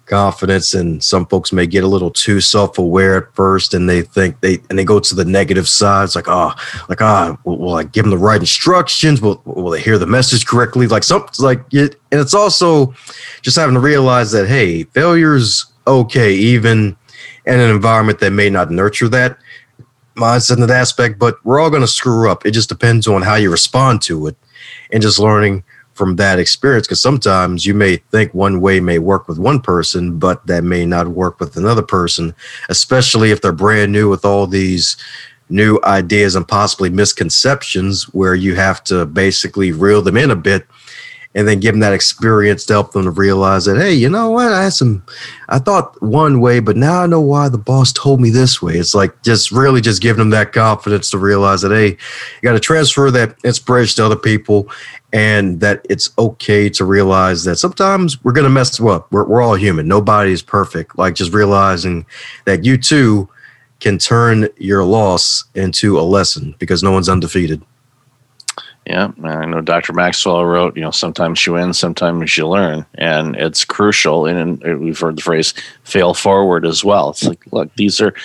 confidence 0.10 0.74
and 0.74 1.02
some 1.04 1.26
folks 1.28 1.54
may 1.54 1.68
get 1.68 1.84
a 1.84 1.88
little 1.88 2.12
too 2.12 2.42
self-aware 2.42 3.18
at 3.18 3.36
first 3.36 3.74
and 3.74 3.88
they 3.88 4.02
think 4.02 4.40
they 4.42 4.58
and 4.70 4.78
they 4.78 4.84
go 4.84 5.00
to 5.00 5.16
the 5.16 5.24
negative 5.24 5.70
side. 5.70 6.06
It's 6.06 6.16
like 6.16 6.28
oh 6.28 6.54
like 6.90 7.02
ah 7.02 7.32
oh, 7.32 7.40
will, 7.46 7.58
will, 7.60 7.74
i 7.76 7.84
give 7.84 8.04
them 8.04 8.12
the 8.12 8.18
right 8.18 8.40
instructions? 8.40 9.22
Will, 9.22 9.42
will 9.46 9.72
they 9.72 9.82
hear 9.82 9.98
the 9.98 10.08
message 10.08 10.46
correctly? 10.46 10.88
Like 10.88 11.04
something 11.04 11.46
like 11.46 11.62
it 11.72 11.96
and 12.12 12.20
it's 12.20 12.34
also 12.34 12.94
just 13.42 13.56
having 13.56 13.76
to 13.76 13.80
realize 13.80 14.32
that 14.32 14.48
hey 14.48 14.84
failure's 14.84 15.68
okay 15.88 16.34
even 16.34 16.98
in 17.46 17.60
an 17.60 17.70
environment 17.70 18.20
that 18.20 18.32
may 18.32 18.50
not 18.50 18.72
nurture 18.72 19.10
that 19.10 19.38
mindset 20.16 20.54
and 20.54 20.64
that 20.64 20.72
aspect 20.72 21.20
but 21.20 21.36
we're 21.46 21.60
all 21.60 21.70
going 21.70 21.82
to 21.82 21.88
screw 21.88 22.30
up. 22.30 22.46
It 22.46 22.52
just 22.52 22.70
depends 22.70 23.08
on 23.08 23.22
how 23.22 23.36
you 23.36 23.52
respond 23.52 24.02
to 24.04 24.28
it 24.28 24.36
and 24.92 25.02
just 25.02 25.20
learning 25.20 25.64
from 26.00 26.16
that 26.16 26.40
experience 26.40 26.88
because 26.88 27.02
sometimes 27.02 27.66
you 27.66 27.74
may 27.74 27.98
think 27.98 28.34
one 28.34 28.62
way 28.62 28.80
may 28.80 29.00
work 29.00 29.28
with 29.28 29.38
one 29.38 29.60
person 29.60 30.18
but 30.18 30.48
that 30.48 30.64
may 30.64 30.86
not 30.86 31.10
work 31.10 31.42
with 31.42 31.58
another 31.58 31.82
person 31.82 32.34
especially 32.70 33.32
if 33.32 33.42
they're 33.42 33.52
brand 33.52 33.92
new 33.92 34.08
with 34.08 34.24
all 34.24 34.48
these 34.48 34.96
new 35.50 35.78
ideas 35.84 36.38
and 36.38 36.48
possibly 36.48 36.90
misconceptions 36.90 38.04
where 38.14 38.34
you 38.34 38.56
have 38.56 38.82
to 38.82 39.06
basically 39.08 39.74
reel 39.74 40.02
them 40.02 40.16
in 40.16 40.32
a 40.32 40.38
bit 40.38 40.66
and 41.36 41.48
then 41.48 41.60
give 41.60 41.74
them 41.74 41.80
that 41.80 41.94
experience 41.94 42.66
to 42.66 42.74
help 42.74 42.92
them 42.92 43.04
to 43.04 43.12
realize 43.12 43.66
that 43.66 43.78
hey 43.78 43.94
you 43.94 44.10
know 44.10 44.32
what? 44.32 44.52
I 44.52 44.64
had 44.64 44.74
some 44.74 45.04
i 45.48 45.60
thought 45.60 46.02
one 46.02 46.42
way 46.42 46.60
but 46.60 46.76
now 46.76 47.04
i 47.04 47.06
know 47.06 47.22
why 47.22 47.50
the 47.50 47.58
boss 47.58 47.92
told 47.94 48.20
me 48.20 48.30
this 48.30 48.62
way. 48.62 48.74
It's 48.74 48.96
like 48.96 49.22
just 49.24 49.52
really 49.52 49.82
just 49.82 50.02
giving 50.02 50.20
them 50.20 50.32
that 50.32 50.54
confidence 50.54 51.10
to 51.12 51.18
realize 51.18 51.62
that 51.62 51.72
hey 51.72 51.90
you 51.90 52.42
got 52.42 52.54
to 52.54 52.60
transfer 52.60 53.12
that 53.12 53.36
inspiration 53.44 53.98
to 53.98 54.06
other 54.06 54.16
people 54.16 54.70
and 55.12 55.60
that 55.60 55.86
it's 55.90 56.12
okay 56.18 56.70
to 56.70 56.86
realize 56.86 57.44
that 57.44 57.58
sometimes 57.58 58.24
we're 58.24 58.32
going 58.32 58.44
to 58.44 58.50
mess 58.50 58.80
up. 58.80 59.12
We're, 59.12 59.26
we're 59.26 59.42
all 59.42 59.56
human. 59.56 59.88
Nobody's 59.88 60.44
perfect. 60.44 60.98
Like 60.98 61.16
just 61.16 61.34
realizing 61.34 62.06
that 62.46 62.64
you 62.64 62.78
too 62.78 63.28
can 63.80 63.98
turn 63.98 64.50
your 64.58 64.84
loss 64.84 65.46
into 65.56 66.00
a 66.00 66.02
lesson 66.02 66.54
because 66.60 66.84
no 66.84 66.92
one's 66.92 67.10
undefeated 67.10 67.64
yeah, 68.90 69.12
I 69.24 69.46
know 69.46 69.62
Dr. 69.62 69.94
Maxwell 69.94 70.44
wrote, 70.44 70.76
you 70.76 70.82
know, 70.82 70.90
sometimes 70.90 71.46
you 71.46 71.54
win, 71.54 71.74
sometimes 71.74 72.36
you 72.36 72.48
learn. 72.48 72.88
And 72.96 73.36
it's 73.36 73.64
crucial. 73.64 74.26
And 74.26 74.66
uh, 74.66 74.78
we've 74.78 75.00
heard 75.00 75.18
the 75.18 75.22
phrase 75.22 75.54
fail 75.84 76.16
forward 76.16 76.66
as 76.66 76.84
well. 76.84 77.12
It's 77.12 77.24
like, 77.24 77.40
look, 77.52 77.74
these 77.76 78.02
are, 78.02 78.16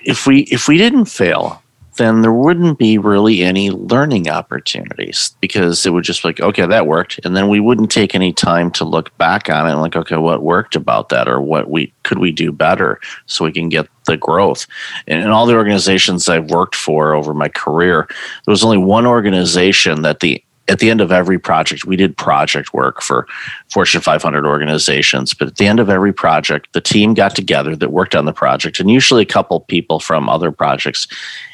if 0.00 0.26
we, 0.26 0.40
if 0.40 0.68
we 0.68 0.76
didn't 0.76 1.06
fail, 1.06 1.62
then 1.98 2.22
there 2.22 2.32
wouldn't 2.32 2.78
be 2.78 2.96
really 2.98 3.42
any 3.42 3.70
learning 3.70 4.28
opportunities 4.28 5.36
because 5.40 5.84
it 5.84 5.92
would 5.92 6.04
just 6.04 6.22
be 6.22 6.28
like, 6.28 6.40
okay, 6.40 6.66
that 6.66 6.86
worked. 6.86 7.20
And 7.24 7.36
then 7.36 7.48
we 7.48 7.60
wouldn't 7.60 7.90
take 7.90 8.14
any 8.14 8.32
time 8.32 8.70
to 8.72 8.84
look 8.84 9.16
back 9.18 9.50
on 9.50 9.66
it 9.66 9.72
and 9.72 9.80
like, 9.80 9.96
okay, 9.96 10.16
what 10.16 10.42
worked 10.42 10.74
about 10.74 11.10
that 11.10 11.28
or 11.28 11.40
what 11.40 11.70
we 11.70 11.92
could 12.04 12.18
we 12.18 12.32
do 12.32 12.50
better 12.50 13.00
so 13.26 13.44
we 13.44 13.52
can 13.52 13.68
get 13.68 13.86
the 14.06 14.16
growth. 14.16 14.66
And 15.06 15.22
in 15.22 15.28
all 15.28 15.46
the 15.46 15.54
organizations 15.54 16.28
I've 16.28 16.50
worked 16.50 16.74
for 16.74 17.14
over 17.14 17.34
my 17.34 17.48
career, 17.48 18.06
there 18.08 18.52
was 18.52 18.64
only 18.64 18.78
one 18.78 19.06
organization 19.06 20.02
that 20.02 20.20
the 20.20 20.42
at 20.68 20.78
the 20.78 20.90
end 20.90 21.00
of 21.00 21.10
every 21.10 21.38
project, 21.38 21.84
we 21.84 21.96
did 21.96 22.16
project 22.16 22.74
work 22.74 23.00
for 23.00 23.26
Fortune 23.68 24.00
500 24.00 24.46
organizations. 24.46 25.32
But 25.34 25.48
at 25.48 25.56
the 25.56 25.66
end 25.66 25.80
of 25.80 25.88
every 25.88 26.12
project, 26.12 26.72
the 26.72 26.80
team 26.80 27.14
got 27.14 27.34
together 27.34 27.74
that 27.74 27.92
worked 27.92 28.14
on 28.14 28.26
the 28.26 28.32
project, 28.32 28.78
and 28.78 28.90
usually 28.90 29.22
a 29.22 29.26
couple 29.26 29.60
people 29.60 29.98
from 29.98 30.28
other 30.28 30.52
projects, 30.52 31.08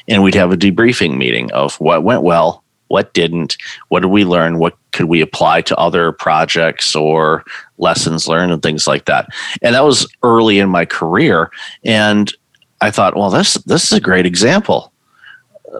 and 0.09 0.23
we'd 0.23 0.35
have 0.35 0.53
a 0.53 0.57
debriefing 0.57 1.17
meeting 1.17 1.51
of 1.53 1.77
what 1.77 2.03
went 2.03 2.23
well, 2.23 2.63
what 2.89 3.15
didn't, 3.15 3.57
what 3.89 4.01
did 4.01 4.09
we 4.09 4.25
learn, 4.25 4.59
what 4.59 4.77
could 4.93 5.07
we 5.07 5.21
apply 5.21 5.63
to 5.63 5.77
other 5.77 6.13
projects 6.13 6.95
or 6.95 7.45
lessons 7.79 8.29
learned, 8.29 8.53
and 8.53 8.63
things 8.63 8.87
like 8.87 9.07
that. 9.07 9.29
And 9.63 9.75
that 9.75 9.85
was 9.85 10.13
early 10.23 10.59
in 10.59 10.69
my 10.69 10.85
career, 10.85 11.51
and 11.85 12.33
I 12.81 12.91
thought, 12.91 13.17
well, 13.17 13.31
this 13.31 13.55
this 13.65 13.85
is 13.85 13.93
a 13.93 14.01
great 14.01 14.27
example 14.27 14.93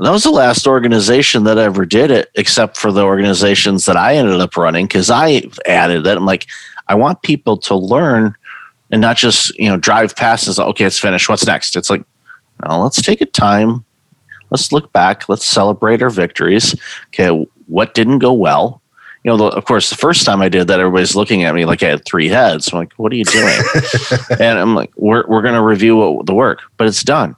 that 0.01 0.11
was 0.11 0.25
the 0.25 0.31
last 0.31 0.67
organization 0.67 1.45
that 1.45 1.59
ever 1.59 1.85
did 1.85 2.11
it, 2.11 2.31
except 2.35 2.77
for 2.77 2.91
the 2.91 3.05
organizations 3.05 3.85
that 3.85 3.97
I 3.97 4.17
ended 4.17 4.41
up 4.41 4.57
running 4.57 4.87
because 4.87 5.11
I 5.11 5.43
added 5.67 6.07
it. 6.07 6.17
I'm 6.17 6.27
like, 6.27 6.47
I 6.89 6.95
want 6.97 7.23
people 7.23 7.57
to 7.59 7.77
learn 7.77 8.35
and 8.91 9.01
not 9.01 9.17
just 9.17 9.57
you 9.59 9.69
know 9.69 9.77
drive 9.77 10.17
past 10.17 10.49
and 10.49 10.59
okay, 10.59 10.85
it's 10.85 10.99
finished. 10.99 11.29
What's 11.29 11.47
next? 11.47 11.77
It's 11.77 11.91
like, 11.91 12.05
no, 12.67 12.83
let's 12.83 13.01
take 13.01 13.21
a 13.21 13.27
time. 13.27 13.85
Let's 14.51 14.73
look 14.73 14.93
back. 14.93 15.29
Let's 15.29 15.47
celebrate 15.47 16.03
our 16.03 16.11
victories. 16.11 16.75
Okay, 17.09 17.47
what 17.67 17.95
didn't 17.95 18.19
go 18.19 18.33
well? 18.33 18.83
You 19.23 19.35
know, 19.37 19.49
of 19.49 19.65
course, 19.65 19.89
the 19.89 19.97
first 19.97 20.27
time 20.27 20.43
I 20.43 20.51
did 20.51 20.67
that, 20.67 20.81
everybody's 20.81 21.17
looking 21.17 21.45
at 21.45 21.55
me 21.55 21.65
like 21.65 21.83
I 21.83 21.89
had 21.89 22.05
three 22.05 22.29
heads. 22.29 22.73
I'm 22.73 22.79
like, 22.79 22.93
what 22.95 23.11
are 23.11 23.17
you 23.17 23.25
doing? 23.25 23.59
and 24.41 24.59
I'm 24.59 24.75
like, 24.75 24.93
we're 24.97 25.25
we're 25.29 25.43
going 25.43 25.55
to 25.55 25.63
review 25.63 25.97
what, 25.97 26.27
the 26.27 26.35
work, 26.35 26.61
but 26.77 26.89
it's 26.89 27.05
done. 27.05 27.37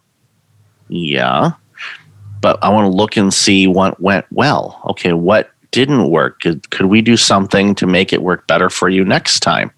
Yeah 0.89 1.53
but 2.47 2.63
I 2.63 2.69
want 2.69 2.85
to 2.85 2.97
look 2.97 3.17
and 3.17 3.35
see 3.35 3.67
what 3.67 4.01
went 4.01 4.25
well. 4.31 4.81
Okay, 4.91 5.13
what 5.13 5.51
didn't 5.73 6.11
work? 6.11 6.43
Could, 6.43 6.71
could 6.71 6.87
we 6.87 7.03
do 7.03 7.17
something 7.17 7.75
to 7.75 7.89
make 7.89 8.13
it 8.13 8.23
work 8.23 8.47
better 8.47 8.71
for 8.71 8.89
you 8.89 9.05
next 9.05 9.41
time? 9.41 9.73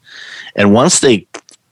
And 0.54 0.74
once 0.74 1.00
they 1.00 1.26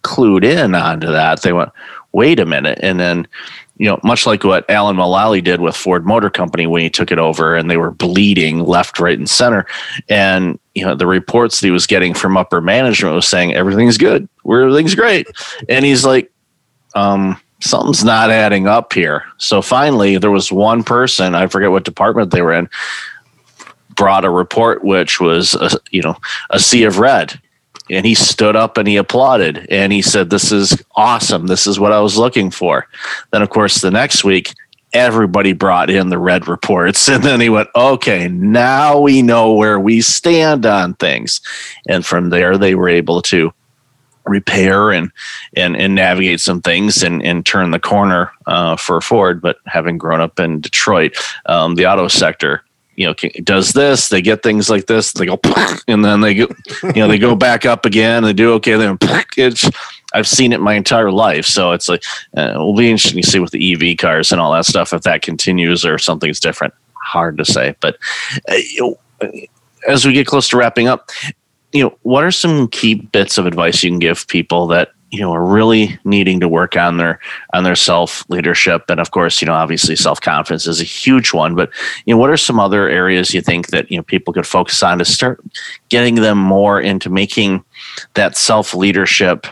clued 0.05 0.43
in 0.43 0.75
onto 0.75 1.09
that, 1.09 1.43
they 1.43 1.53
went, 1.53 1.69
wait 2.13 2.41
a 2.41 2.47
minute. 2.47 2.79
And 2.83 2.99
then, 2.99 3.29
you 3.77 3.85
know, 3.85 4.01
much 4.05 4.25
like 4.25 4.43
what 4.43 4.65
Alan 4.71 4.97
Mulally 4.97 5.45
did 5.45 5.61
with 5.61 5.77
Ford 5.77 6.07
Motor 6.07 6.31
Company 6.31 6.67
when 6.67 6.81
he 6.81 6.89
took 6.89 7.13
it 7.13 7.19
over 7.19 7.55
and 7.55 7.71
they 7.71 7.77
were 7.77 7.91
bleeding 7.91 8.65
left, 8.65 8.99
right, 8.99 9.19
and 9.19 9.29
center. 9.29 9.67
And, 10.09 10.59
you 10.75 10.83
know, 10.83 10.95
the 10.95 11.07
reports 11.07 11.61
that 11.61 11.67
he 11.67 11.73
was 11.73 11.87
getting 11.87 12.15
from 12.15 12.39
upper 12.39 12.63
management 12.63 13.15
was 13.15 13.29
saying 13.29 13.53
everything's 13.53 13.99
good, 13.99 14.31
everything's 14.51 14.95
great. 14.95 15.27
And 15.69 15.85
he's 15.85 16.07
like, 16.07 16.33
um, 16.95 17.39
something's 17.61 18.05
not 18.05 18.31
adding 18.31 18.67
up 18.67 18.93
here. 18.93 19.25
So 19.39 19.63
finally, 19.63 20.19
there 20.19 20.31
was 20.31 20.53
one 20.53 20.83
person, 20.85 21.35
I 21.35 21.47
forget 21.47 21.71
what 21.71 21.85
department 21.85 22.31
they 22.31 22.43
were 22.43 22.53
in, 22.53 22.69
brought 23.97 24.25
a 24.25 24.31
report 24.31 24.85
which 24.85 25.21
was 25.21 25.55
a, 25.55 25.71
you 25.91 26.03
know 26.03 26.17
a 26.51 26.61
sea 26.61 26.85
of 26.85 26.99
red. 26.99 27.41
And 27.89 28.05
he 28.05 28.15
stood 28.15 28.57
up 28.57 28.79
and 28.79 28.89
he 28.89 28.97
applauded. 28.97 29.67
And 29.71 29.93
he 29.93 30.03
said 30.03 30.29
this 30.29 30.53
is 30.53 30.83
awesome. 30.97 31.47
This 31.47 31.67
is 31.67 31.79
what 31.79 31.93
i 31.93 32.01
was 32.01 32.19
looking 32.19 32.51
for. 32.51 32.87
Then 33.33 33.43
of 33.43 33.51
course 33.51 33.81
the 33.81 33.91
next 33.91 34.25
week 34.25 34.53
everybody 34.93 35.53
brought 35.53 35.91
in 35.91 36.09
the 36.09 36.19
red 36.19 36.47
reports. 36.47 37.09
And 37.17 37.23
then 37.23 37.41
he 37.41 37.49
went 37.49 37.69
okay 37.75 38.29
now 38.29 39.01
we 39.01 39.23
know 39.23 39.53
where 39.55 39.81
we 39.81 40.01
stand 40.01 40.67
on 40.67 40.95
things. 40.95 41.41
And 41.89 42.05
from 42.05 42.31
there 42.31 42.59
they 42.59 42.75
were 42.75 42.89
able 42.89 43.23
to 43.23 43.53
repair 44.27 44.91
and 44.91 45.11
and 45.55 45.77
and 45.77 45.95
navigate 45.95 46.41
some 46.41 46.61
things 46.61 47.03
and 47.03 47.23
and 47.23 47.47
turn 47.47 47.71
the 47.71 47.81
corner 47.81 48.33
uh, 48.47 48.77
for 48.77 49.01
Ford. 49.01 49.41
But 49.41 49.59
having 49.67 49.99
grown 49.99 50.21
up 50.21 50.39
in 50.41 50.61
Detroit, 50.61 51.17
um, 51.47 51.75
the 51.77 51.87
auto 51.87 52.09
sector 52.09 52.63
you 52.97 53.07
know 53.07 53.15
does 53.45 53.73
this 53.73 54.09
they 54.09 54.21
get 54.21 54.43
things 54.43 54.69
like 54.69 54.87
this 54.87 55.13
they 55.13 55.27
go 55.27 55.39
and 55.89 56.05
then 56.05 56.21
they 56.21 56.35
go 56.35 56.47
you 56.83 56.95
know 56.95 57.09
they 57.09 57.19
go 57.19 57.37
back 57.37 57.65
up 57.65 57.85
again 57.85 58.23
they 58.23 58.33
do 58.33 58.55
okay 58.55 58.75
then 58.75 58.99
it's 59.37 59.71
i've 60.15 60.27
seen 60.27 60.53
it 60.53 60.61
my 60.61 60.75
entire 60.75 61.11
life 61.11 61.45
so 61.45 61.73
it's 61.73 61.89
like 61.89 62.03
uh, 62.37 62.55
will 62.57 62.75
be 62.75 62.91
interesting 62.91 63.23
to 63.23 63.31
see 63.31 63.39
with 63.39 63.53
the 63.53 63.73
ev 63.73 63.99
cars 63.99 64.33
and 64.33 64.41
all 64.41 64.53
that 64.53 64.65
stuff 64.65 64.93
if 64.93 65.03
that 65.03 65.23
continues 65.23 65.85
or 65.85 65.99
something's 65.99 66.41
different 66.41 66.75
hard 66.95 67.37
to 67.37 67.45
say 67.45 67.75
but 67.81 67.99
uh, 68.49 68.57
know, 68.79 68.99
as 69.87 70.05
we 70.05 70.13
get 70.13 70.27
close 70.27 70.49
to 70.49 70.57
wrapping 70.57 70.89
up 70.89 71.11
you 71.77 71.85
know 71.85 71.99
what 72.03 72.25
are 72.25 72.31
some 72.31 72.69
key 72.69 72.95
bits 72.95 73.37
of 73.37 73.47
advice 73.47 73.83
you 73.83 73.91
can 73.91 73.99
give 73.99 74.27
people 74.29 74.67
that 74.67 74.93
you 75.11 75.21
know 75.21 75.33
are 75.33 75.45
really 75.45 75.99
needing 76.05 76.41
to 76.41 76.49
work 76.49 76.75
on 76.77 76.97
their 76.97 77.21
on 77.53 77.65
their 77.65 77.77
self 77.77 78.29
leadership 78.31 78.85
and 78.89 78.99
of 78.99 79.11
course 79.11 79.41
you 79.41 79.47
know 79.47 79.53
obviously 79.53 79.95
self 79.95 80.21
confidence 80.21 80.67
is 80.67 80.81
a 80.81 80.85
huge 80.85 81.33
one 81.33 81.55
but 81.55 81.71
you 82.07 82.15
know 82.15 82.19
what 82.19 82.31
are 82.31 82.37
some 82.37 82.59
other 82.59 82.89
areas 82.89 83.35
you 83.35 83.43
think 83.43 83.69
that 83.69 83.91
you 83.91 83.97
know 83.97 84.03
people 84.03 84.33
could 84.33 84.47
focus 84.47 84.83
on 84.83 84.99
to 84.99 85.05
start 85.05 85.43
getting 85.91 86.17
them 86.17 86.39
more 86.39 86.81
into 86.81 87.11
making 87.11 87.63
that 88.15 88.37
self 88.37 88.75
leadership 88.75 89.47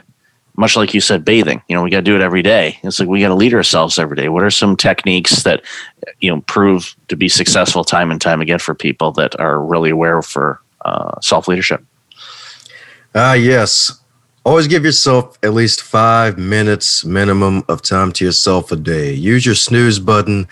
much 0.56 0.76
like 0.76 0.94
you 0.94 1.00
said 1.00 1.24
bathing? 1.24 1.60
You 1.68 1.74
know 1.74 1.82
we 1.82 1.90
got 1.90 1.96
to 1.98 2.02
do 2.02 2.14
it 2.14 2.22
every 2.22 2.42
day. 2.42 2.78
It's 2.84 3.00
like 3.00 3.08
we 3.08 3.20
got 3.20 3.28
to 3.30 3.34
lead 3.34 3.54
ourselves 3.54 3.98
every 3.98 4.16
day. 4.16 4.28
What 4.28 4.44
are 4.44 4.52
some 4.52 4.76
techniques 4.76 5.42
that 5.42 5.64
you 6.20 6.30
know 6.30 6.42
prove 6.42 6.94
to 7.08 7.16
be 7.16 7.28
successful 7.28 7.82
time 7.82 8.12
and 8.12 8.20
time 8.20 8.40
again 8.40 8.60
for 8.60 8.72
people 8.72 9.10
that 9.12 9.38
are 9.40 9.60
really 9.60 9.90
aware 9.90 10.22
for 10.22 10.60
uh, 10.84 11.20
self 11.20 11.48
leadership 11.48 11.84
ah 13.14 13.35
yes 13.35 13.92
Always 14.46 14.66
give 14.66 14.85
yourself 14.85 15.38
at 15.42 15.54
least 15.54 15.80
five 15.80 16.37
minutes 16.37 17.02
minimum 17.02 17.64
of 17.66 17.80
time 17.80 18.12
to 18.12 18.26
yourself 18.26 18.70
a 18.72 18.76
day. 18.76 19.14
Use 19.14 19.46
your 19.46 19.54
snooze 19.54 19.98
button 19.98 20.46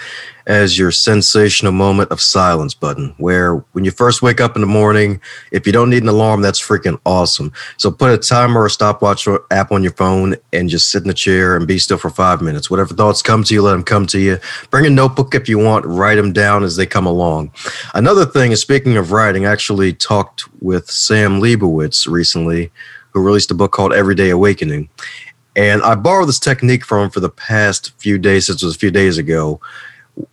as 0.47 0.79
your 0.79 0.91
sensational 0.91 1.73
moment 1.73 2.11
of 2.11 2.19
silence 2.19 2.73
button, 2.73 3.15
where 3.19 3.57
when 3.73 3.85
you 3.85 3.91
first 3.91 4.23
wake 4.23 4.41
up 4.41 4.57
in 4.57 4.63
the 4.63 4.67
morning, 4.67 5.21
if 5.51 5.67
you 5.67 5.75
don't 5.75 5.91
need 5.91 6.03
an 6.03 6.09
alarm, 6.09 6.41
that's 6.41 6.61
freaking 6.61 6.99
awesome. 7.05 7.53
So 7.77 7.91
put 7.91 8.11
a 8.11 8.17
timer 8.17 8.63
or 8.63 8.71
stopwatch 8.71 9.29
app 9.51 9.71
on 9.71 9.83
your 9.83 9.93
phone 9.93 10.37
and 10.55 10.71
just 10.71 10.91
sit 10.91 11.03
in 11.03 11.09
the 11.09 11.15
chair 11.15 11.55
and 11.55 11.69
be 11.69 11.79
still 11.79 11.99
for 11.99 12.09
five 12.09 12.41
minutes. 12.41 12.71
Whatever 12.71 12.95
thoughts 12.95 13.21
come 13.21 13.45
to 13.45 13.53
you, 13.53 13.61
let 13.61 13.73
them 13.73 13.85
come 13.85 14.07
to 14.07 14.19
you. 14.19 14.39
Bring 14.71 14.87
a 14.87 14.91
notebook 14.91 15.35
if 15.35 15.51
you 15.51 15.59
want, 15.59 15.85
write 15.85 16.17
them 16.17 16.33
down 16.33 16.65
as 16.65 16.77
they 16.77 16.87
come 16.87 17.05
along. 17.05 17.53
Another 17.93 18.25
thing 18.25 18.53
is 18.53 18.61
speaking 18.63 18.97
of 18.97 19.13
writing, 19.13 19.45
I 19.45 19.53
actually 19.53 19.93
talked 19.93 20.45
with 20.63 20.91
Sam 20.91 21.43
Liebowitz 21.43 22.09
recently 22.09 22.73
who 23.13 23.23
released 23.23 23.51
a 23.51 23.55
book 23.55 23.73
called 23.73 23.93
Everyday 23.93 24.31
Awakening. 24.31 24.89
And 25.55 25.83
I 25.83 25.95
borrowed 25.95 26.29
this 26.29 26.39
technique 26.39 26.85
from 26.85 27.05
him 27.05 27.11
for 27.11 27.21
the 27.21 27.29
past 27.29 27.93
few 27.99 28.19
days, 28.19 28.47
since 28.47 28.63
it 28.63 28.67
was 28.67 28.75
a 28.75 28.79
few 28.79 28.91
days 28.91 29.19
ago, 29.19 29.61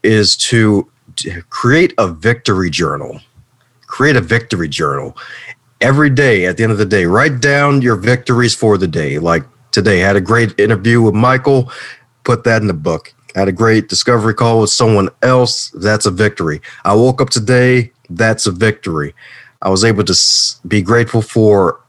is 0.04 0.38
to 0.38 0.90
create 1.50 1.94
a 1.98 2.08
victory 2.08 2.70
journal. 2.70 3.20
Create 3.88 4.16
a 4.16 4.22
victory 4.22 4.70
journal. 4.70 5.18
Every 5.82 6.10
day, 6.10 6.46
at 6.46 6.58
the 6.58 6.64
end 6.64 6.72
of 6.72 6.78
the 6.78 6.86
day, 6.86 7.06
write 7.06 7.42
down 7.42 7.82
your 7.82 7.96
victories 7.96 8.56
for 8.56 8.78
the 8.78 8.88
day. 8.88 9.20
Like 9.20 9.44
today, 9.72 10.00
had 10.00 10.16
a 10.16 10.22
great 10.22 10.58
interview 10.60 11.02
with 11.02 11.16
Michael, 11.16 11.72
put 12.24 12.44
that 12.44 12.62
in 12.62 12.68
the 12.68 12.74
book. 12.74 13.14
I 13.36 13.40
had 13.40 13.48
a 13.48 13.54
great 13.54 13.90
discovery 13.90 14.34
call 14.34 14.62
with 14.62 14.70
someone 14.70 15.10
else. 15.22 15.70
That's 15.72 16.06
a 16.06 16.12
victory. 16.12 16.62
I 16.84 16.96
woke 16.96 17.22
up 17.22 17.30
today. 17.30 17.92
That's 18.10 18.48
a 18.48 18.52
victory. 18.52 19.14
I 19.62 19.70
was 19.70 19.84
able 19.84 20.04
to 20.04 20.16
be 20.68 20.82
grateful 20.82 21.22
for 21.22 21.80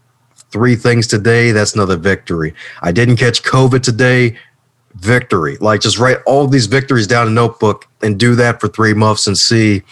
three 0.51 0.77
things 0.77 1.07
today, 1.07 1.53
that's 1.53 1.75
another 1.75 1.97
victory. 1.97 2.55
I 2.83 2.93
didn't 2.93 3.17
catch 3.17 3.43
COVID 3.43 3.83
today, 3.83 4.37
victory. 4.95 5.57
Like 5.59 5.81
just 5.81 5.99
write 5.99 6.19
all 6.27 6.47
these 6.47 6.67
victories 6.67 7.07
down 7.07 7.27
in 7.27 7.33
a 7.33 7.35
notebook 7.35 7.87
and 8.03 8.19
do 8.19 8.35
that 8.37 8.61
for 8.61 8.69
three 8.69 8.95
months 8.95 9.27
and 9.27 9.37
see 9.37 9.83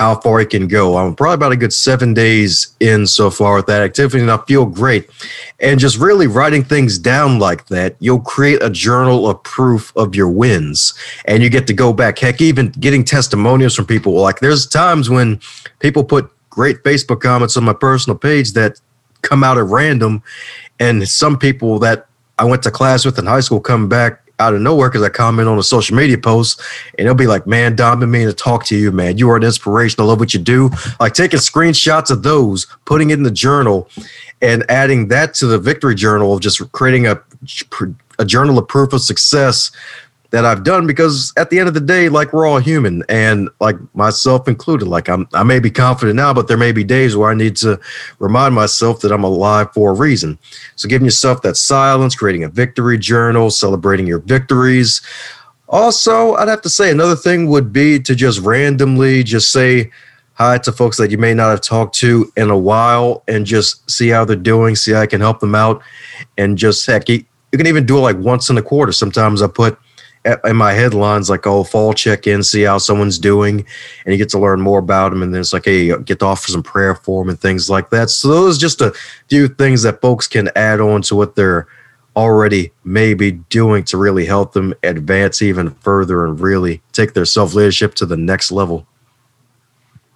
how 0.00 0.18
far 0.18 0.40
it 0.40 0.48
can 0.48 0.66
go. 0.66 0.96
I'm 0.96 1.14
probably 1.14 1.34
about 1.34 1.52
a 1.52 1.56
good 1.56 1.74
seven 1.74 2.14
days 2.14 2.74
in 2.80 3.06
so 3.06 3.28
far 3.28 3.56
with 3.56 3.66
that 3.66 3.82
activity, 3.82 4.22
and 4.22 4.30
I 4.30 4.38
feel 4.48 4.64
great. 4.64 5.10
And 5.58 5.78
just 5.78 5.98
really 5.98 6.26
writing 6.26 6.64
things 6.64 6.98
down 6.98 7.38
like 7.38 7.66
that, 7.66 7.96
you'll 8.00 8.22
create 8.22 8.62
a 8.62 8.70
journal 8.70 9.28
of 9.28 9.42
proof 9.42 9.94
of 9.96 10.14
your 10.14 10.30
wins. 10.30 10.94
And 11.26 11.42
you 11.42 11.50
get 11.50 11.66
to 11.66 11.74
go 11.74 11.92
back. 11.92 12.18
Heck, 12.18 12.40
even 12.40 12.70
getting 12.70 13.04
testimonials 13.04 13.74
from 13.74 13.84
people. 13.84 14.14
Like 14.14 14.40
there's 14.40 14.66
times 14.66 15.10
when 15.10 15.38
people 15.80 16.02
put 16.02 16.30
great 16.48 16.82
Facebook 16.82 17.20
comments 17.20 17.58
on 17.58 17.64
my 17.64 17.74
personal 17.74 18.16
page 18.18 18.52
that 18.54 18.80
come 19.22 19.44
out 19.44 19.58
at 19.58 19.64
random. 19.64 20.22
And 20.78 21.08
some 21.08 21.38
people 21.38 21.78
that 21.80 22.06
I 22.38 22.44
went 22.44 22.62
to 22.62 22.70
class 22.70 23.04
with 23.04 23.18
in 23.18 23.26
high 23.26 23.40
school 23.40 23.60
come 23.60 23.88
back 23.88 24.22
out 24.40 24.54
of 24.54 24.62
nowhere 24.62 24.88
because 24.88 25.02
I 25.02 25.10
comment 25.10 25.48
on 25.48 25.58
a 25.58 25.62
social 25.62 25.94
media 25.94 26.16
post 26.16 26.60
and 26.96 27.06
they'll 27.06 27.14
be 27.14 27.26
like, 27.26 27.46
Man, 27.46 27.76
Don, 27.76 28.00
been 28.00 28.10
meaning 28.10 28.28
to 28.28 28.34
talk 28.34 28.64
to 28.66 28.76
you, 28.76 28.90
man. 28.90 29.18
You 29.18 29.30
are 29.30 29.36
an 29.36 29.42
inspiration. 29.42 30.00
I 30.00 30.04
love 30.04 30.18
what 30.18 30.32
you 30.32 30.40
do. 30.40 30.70
Like 30.98 31.12
taking 31.12 31.38
screenshots 31.38 32.10
of 32.10 32.22
those, 32.22 32.66
putting 32.86 33.10
it 33.10 33.14
in 33.14 33.22
the 33.22 33.30
journal, 33.30 33.88
and 34.40 34.64
adding 34.70 35.08
that 35.08 35.34
to 35.34 35.46
the 35.46 35.58
victory 35.58 35.94
journal 35.94 36.32
of 36.32 36.40
just 36.40 36.72
creating 36.72 37.06
a, 37.06 37.20
a 38.18 38.24
journal 38.24 38.58
of 38.58 38.66
proof 38.66 38.94
of 38.94 39.02
success 39.02 39.70
that 40.30 40.44
I've 40.44 40.62
done 40.62 40.86
because 40.86 41.32
at 41.36 41.50
the 41.50 41.58
end 41.58 41.68
of 41.68 41.74
the 41.74 41.80
day, 41.80 42.08
like 42.08 42.32
we're 42.32 42.46
all 42.46 42.58
human 42.58 43.02
and 43.08 43.48
like 43.60 43.76
myself 43.94 44.46
included, 44.46 44.86
like 44.86 45.08
I'm, 45.08 45.28
I 45.34 45.42
may 45.42 45.58
be 45.58 45.70
confident 45.70 46.16
now, 46.16 46.32
but 46.32 46.46
there 46.46 46.56
may 46.56 46.72
be 46.72 46.84
days 46.84 47.16
where 47.16 47.30
I 47.30 47.34
need 47.34 47.56
to 47.56 47.80
remind 48.20 48.54
myself 48.54 49.00
that 49.00 49.12
I'm 49.12 49.24
alive 49.24 49.72
for 49.74 49.90
a 49.90 49.94
reason. 49.94 50.38
So 50.76 50.88
giving 50.88 51.04
yourself 51.04 51.42
that 51.42 51.56
silence, 51.56 52.14
creating 52.14 52.44
a 52.44 52.48
victory 52.48 52.96
journal, 52.96 53.50
celebrating 53.50 54.06
your 54.06 54.20
victories. 54.20 55.02
Also, 55.68 56.34
I'd 56.34 56.48
have 56.48 56.62
to 56.62 56.70
say 56.70 56.90
another 56.90 57.16
thing 57.16 57.48
would 57.48 57.72
be 57.72 57.98
to 58.00 58.14
just 58.14 58.40
randomly 58.40 59.24
just 59.24 59.50
say 59.50 59.90
hi 60.34 60.58
to 60.58 60.72
folks 60.72 60.96
that 60.96 61.10
you 61.10 61.18
may 61.18 61.34
not 61.34 61.50
have 61.50 61.60
talked 61.60 61.94
to 61.96 62.32
in 62.36 62.50
a 62.50 62.58
while 62.58 63.24
and 63.28 63.44
just 63.44 63.88
see 63.90 64.08
how 64.08 64.24
they're 64.24 64.36
doing, 64.36 64.76
see 64.76 64.92
how 64.92 65.00
I 65.00 65.06
can 65.06 65.20
help 65.20 65.40
them 65.40 65.54
out. 65.54 65.82
And 66.38 66.56
just 66.56 66.86
heck, 66.86 67.08
you, 67.08 67.24
you 67.52 67.58
can 67.58 67.66
even 67.66 67.84
do 67.84 67.98
it 67.98 68.00
like 68.00 68.16
once 68.16 68.48
in 68.48 68.56
a 68.56 68.62
quarter. 68.62 68.92
Sometimes 68.92 69.42
I 69.42 69.48
put 69.48 69.78
in 70.44 70.56
my 70.56 70.72
headlines 70.72 71.30
like 71.30 71.46
oh 71.46 71.64
fall 71.64 71.94
check 71.94 72.26
in 72.26 72.42
see 72.42 72.62
how 72.62 72.78
someone's 72.78 73.18
doing. 73.18 73.64
And 74.04 74.12
you 74.12 74.18
get 74.18 74.28
to 74.30 74.38
learn 74.38 74.60
more 74.60 74.78
about 74.78 75.10
them 75.10 75.22
and 75.22 75.32
then 75.32 75.40
it's 75.40 75.52
like 75.52 75.64
hey 75.64 75.96
get 76.02 76.18
to 76.20 76.26
offer 76.26 76.50
some 76.50 76.62
prayer 76.62 76.94
for 76.94 77.22
them 77.22 77.30
and 77.30 77.40
things 77.40 77.70
like 77.70 77.90
that. 77.90 78.10
So 78.10 78.28
those 78.28 78.58
just 78.58 78.80
a 78.80 78.92
few 79.28 79.48
things 79.48 79.82
that 79.82 80.00
folks 80.00 80.26
can 80.26 80.50
add 80.54 80.80
on 80.80 81.02
to 81.02 81.16
what 81.16 81.36
they're 81.36 81.66
already 82.16 82.72
maybe 82.84 83.32
doing 83.32 83.84
to 83.84 83.96
really 83.96 84.26
help 84.26 84.52
them 84.52 84.74
advance 84.82 85.42
even 85.42 85.70
further 85.70 86.24
and 86.24 86.40
really 86.40 86.82
take 86.92 87.14
their 87.14 87.24
self 87.24 87.54
leadership 87.54 87.94
to 87.94 88.06
the 88.06 88.16
next 88.16 88.50
level 88.50 88.86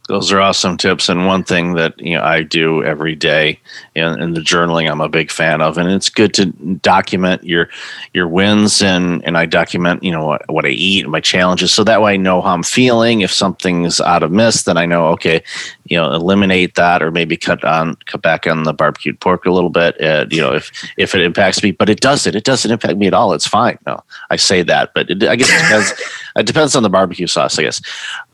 those 0.09 0.31
are 0.33 0.41
awesome 0.41 0.77
tips, 0.77 1.09
and 1.09 1.27
one 1.27 1.45
thing 1.45 1.75
that 1.75 1.99
you 1.99 2.17
know 2.17 2.23
I 2.23 2.43
do 2.43 2.85
every 2.85 3.15
day 3.15 3.59
in, 3.95 4.21
in, 4.21 4.35
the 4.35 4.41
journaling, 4.41 4.91
I'm 4.91 5.01
a 5.01 5.09
big 5.09 5.31
fan 5.31 5.63
of, 5.63 5.79
and 5.79 5.91
it's 5.91 6.11
good 6.11 6.35
to 6.35 6.47
document 6.47 7.43
your 7.45 7.71
your 8.13 8.29
wins 8.29 8.83
and 8.83 9.25
and 9.25 9.39
I 9.39 9.47
document 9.47 10.03
you 10.03 10.13
know 10.13 10.27
what, 10.27 10.43
what 10.53 10.67
I 10.67 10.71
eat 10.71 11.05
and 11.05 11.13
my 11.13 11.21
challenges, 11.21 11.73
so 11.73 11.85
that 11.85 12.03
way 12.03 12.15
I 12.15 12.17
know 12.19 12.43
how 12.43 12.53
I'm 12.53 12.63
feeling. 12.63 13.23
If 13.23 13.33
something's 13.33 13.99
out 13.99 14.23
of 14.23 14.31
miss, 14.31 14.65
then 14.65 14.77
I 14.77 14.85
know 14.85 15.07
okay, 15.09 15.43
you 15.87 15.97
know, 15.97 16.13
eliminate 16.13 16.75
that 16.77 17.03
or 17.03 17.11
maybe 17.11 17.37
cut 17.37 17.63
on 17.65 17.95
cut 18.07 18.23
back 18.23 18.47
on 18.47 18.63
the 18.63 18.73
barbecued 18.73 19.21
pork 19.21 19.45
a 19.45 19.51
little 19.51 19.71
bit. 19.71 20.01
Uh, 20.01 20.27
you 20.31 20.41
know, 20.41 20.55
if 20.55 20.71
if 20.97 21.15
it 21.15 21.21
impacts 21.21 21.63
me, 21.63 21.73
but 21.73 21.89
it 21.89 22.01
doesn't. 22.01 22.35
It 22.35 22.45
doesn't 22.45 22.71
impact 22.71 22.97
me 22.97 23.07
at 23.07 23.15
all. 23.15 23.33
It's 23.33 23.47
fine. 23.47 23.79
No, 23.87 24.03
I 24.31 24.37
say 24.37 24.63
that, 24.63 24.93
but 24.95 25.11
it, 25.11 25.23
I 25.25 25.37
guess 25.37 25.51
it 25.51 25.63
depends. 25.63 25.93
it 26.37 26.47
depends 26.47 26.77
on 26.77 26.83
the 26.83 26.91
barbecue 26.91 27.27
sauce, 27.27 27.59
I 27.59 27.65
guess. 27.65 27.83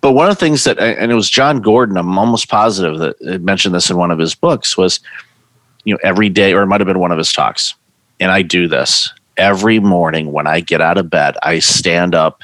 But 0.00 0.12
one 0.12 0.28
of 0.28 0.36
the 0.36 0.40
things 0.40 0.64
that, 0.64 0.78
and 0.78 1.10
it 1.10 1.14
was 1.14 1.28
Jon 1.28 1.60
Gordon, 1.60 1.96
I'm 1.96 2.18
almost 2.18 2.48
positive 2.48 2.98
that 2.98 3.42
mentioned 3.42 3.74
this 3.74 3.90
in 3.90 3.96
one 3.96 4.10
of 4.10 4.18
his 4.18 4.34
books, 4.34 4.76
was, 4.76 5.00
you 5.84 5.94
know, 5.94 6.00
every 6.02 6.28
day, 6.28 6.52
or 6.52 6.62
it 6.62 6.66
might 6.66 6.80
have 6.80 6.88
been 6.88 7.00
one 7.00 7.12
of 7.12 7.18
his 7.18 7.32
talks. 7.32 7.74
And 8.20 8.30
I 8.30 8.42
do 8.42 8.68
this 8.68 9.12
every 9.36 9.80
morning 9.80 10.32
when 10.32 10.46
I 10.46 10.60
get 10.60 10.80
out 10.80 10.98
of 10.98 11.10
bed, 11.10 11.36
I 11.42 11.58
stand 11.58 12.14
up, 12.14 12.42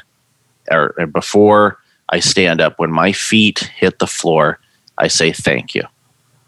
or, 0.69 0.95
or 0.97 1.05
before 1.05 1.79
I 2.09 2.19
stand 2.19 2.59
up, 2.59 2.79
when 2.79 2.91
my 2.91 3.11
feet 3.11 3.59
hit 3.59 3.99
the 3.99 4.07
floor, 4.07 4.59
I 4.97 5.07
say 5.07 5.31
thank 5.31 5.75
you 5.75 5.83